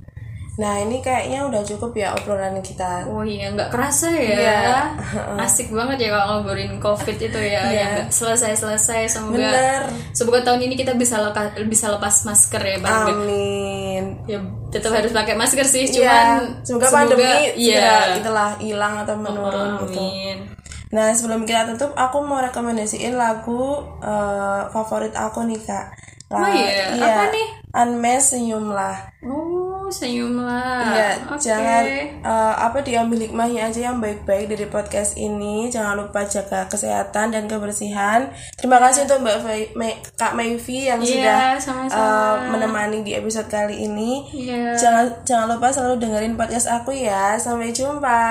Nah 0.55 0.79
ini 0.79 1.03
kayaknya 1.03 1.43
udah 1.43 1.61
cukup 1.61 1.91
ya 1.93 2.15
obrolan 2.15 2.55
kita. 2.59 3.03
oh 3.05 3.19
iya 3.21 3.51
nggak 3.51 3.67
kerasa 3.67 4.07
ya 4.07 4.39
Iya. 4.39 4.59
asik 5.43 5.67
banget 5.69 5.97
ya 5.99 6.09
kalau 6.11 6.39
ngobrolin 6.39 6.79
covid 6.79 7.17
itu 7.17 7.35
ya 7.35 7.59
Iya. 7.59 7.71
yang 7.75 7.89
nggak 7.93 8.07
selesai 8.09 8.55
selesai 8.55 9.01
semoga 9.11 9.35
Bener. 9.35 9.81
semoga 10.11 10.39
tahun 10.41 10.63
ini 10.63 10.75
kita 10.75 10.95
bisa 10.95 11.19
leka, 11.19 11.51
bisa 11.65 11.91
lepas 11.91 12.23
masker 12.23 12.61
ya 12.61 12.77
bang 12.79 13.03
Amin. 13.11 14.03
ya 14.23 14.39
tetap 14.69 14.95
harus 14.95 15.11
pakai 15.11 15.35
masker 15.35 15.65
sih 15.65 15.91
Iya. 15.91 15.91
cuman 15.91 16.63
Semoga 16.63 16.87
pandemi 16.87 17.27
iya 17.55 17.75
segera 17.75 17.99
itulah 18.15 18.49
hilang 18.57 18.93
atau 19.03 19.15
menurun 19.15 19.69
gitu. 19.85 19.99
amin 19.99 20.39
Nah 20.85 21.11
sebelum 21.11 21.43
kita 21.43 21.67
tutup, 21.67 21.91
aku 21.91 22.23
mau 22.23 22.39
rekomendasiin 22.39 23.19
lagu 23.19 23.83
eh, 23.99 24.61
favorit 24.71 25.11
aku 25.11 25.43
nih 25.43 25.59
kak. 25.59 25.91
Oh 26.31 26.39
iya? 26.47 26.95
Apa 26.95 27.23
nih? 27.29 27.47
Unmesh 27.75 28.31
senyumlah. 28.31 28.95
oh 29.27 29.64
senyumlah 29.87 30.87
Iya, 30.87 31.09
Oke. 31.27 31.41
jangan 31.41 31.83
eh, 32.21 32.53
apa 32.55 32.77
diambil 32.79 33.19
hikmahnya 33.21 33.67
aja 33.67 33.89
yang 33.89 33.97
baik-baik 33.97 34.47
dari 34.47 34.65
podcast 34.65 35.15
ini. 35.15 35.67
Jangan 35.67 35.97
lupa 35.97 36.23
jaga 36.23 36.65
kesehatan 36.65 37.31
dan 37.31 37.45
kebersihan. 37.45 38.29
Terima 38.53 38.77
kasih 38.77 39.05
untuk 39.05 39.21
Mbak 39.21 39.37
Fai- 39.41 39.71
Mei- 39.73 39.99
Kak 40.13 40.33
Mayvi 40.33 40.87
yang 40.87 40.99
Iya, 40.99 41.57
sudah 41.59 41.89
eh, 41.89 42.35
menemani 42.49 43.01
di 43.01 43.11
episode 43.11 43.47
kali 43.47 43.81
ini. 43.81 44.25
Iya. 44.31 44.75
Jangan 44.75 45.05
jangan 45.23 45.47
lupa 45.51 45.67
selalu 45.69 45.95
dengerin 45.99 46.35
podcast 46.35 46.67
aku 46.67 46.91
ya. 46.91 47.35
Sampai 47.35 47.71
jumpa. 47.71 48.21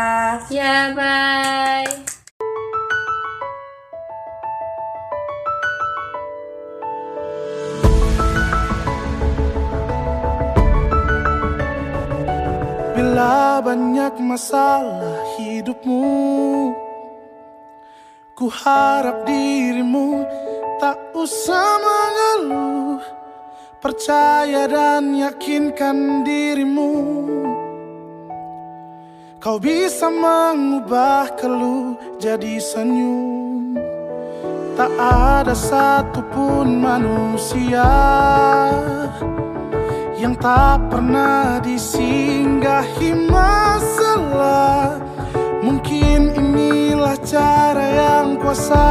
Ya, 0.48 0.94
bye. 0.94 2.13
Bila 13.04 13.60
banyak 13.60 14.16
masalah 14.24 15.36
hidupmu 15.36 16.72
Ku 18.32 18.48
harap 18.48 19.28
dirimu 19.28 20.24
tak 20.80 21.12
usah 21.12 21.84
mengeluh. 21.84 23.04
Percaya 23.76 24.64
dan 24.64 25.20
yakinkan 25.20 26.24
dirimu 26.24 26.92
Kau 29.36 29.60
bisa 29.60 30.08
mengubah 30.08 31.28
keluh 31.36 32.00
jadi 32.16 32.56
senyum. 32.56 33.76
Tak 34.80 34.92
ada 34.96 35.52
satupun 35.52 36.80
manusia 36.80 37.84
Yang 40.24 40.40
tak 40.40 40.80
pernah 40.88 41.60
disinggahi 41.60 43.12
masalah. 43.28 44.96
Mungkin 45.60 46.32
inilah 46.32 47.12
cara 47.20 47.84
yang 47.92 48.40
kuasa 48.40 48.88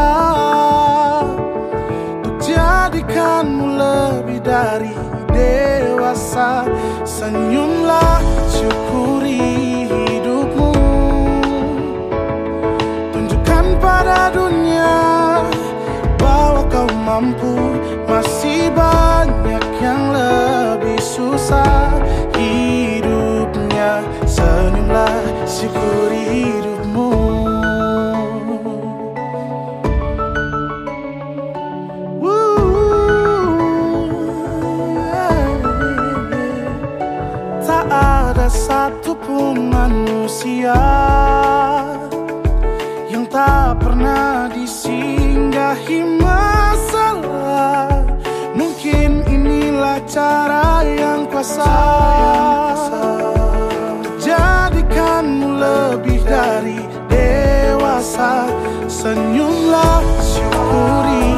Untuk 2.22 2.38
jadikanmu 2.38 3.66
lebih 3.66 4.46
dari 4.46 4.94
dewasa. 5.34 6.70
Senyumlah 7.02 8.22
syukuri 8.54 9.90
hidupmu. 9.90 10.70
Tunjukkan 13.10 13.66
pada 13.82 14.30
dunia 14.30 15.02
bahwa 16.22 16.62
kau 16.70 16.86
mampu. 16.94 17.58
Masih 18.06 18.70
banyak 18.70 19.66
yang 19.82 20.14
lebih 20.14 21.02
susah 21.14 21.94
hidupnya 22.34 24.02
Senyumlah 24.26 25.46
syukuri 25.46 26.26
hidupmu. 26.26 27.14
Tak 37.62 37.86
ada 37.94 38.50
satupun 38.50 39.70
manusia 39.70 40.74
Yang 43.06 43.26
tak 43.30 43.78
pernah 43.78 44.50
disinggahi 44.50 46.02
masalah 46.18 48.02
inilah 49.84 50.00
cara 50.08 50.80
yang 50.88 51.28
kuasa. 51.28 51.76
Jadikanmu 54.16 55.60
lebih 55.60 56.24
dari 56.24 56.80
dewasa. 57.12 58.48
Senyumlah 58.88 60.00
syukuri. 60.24 61.33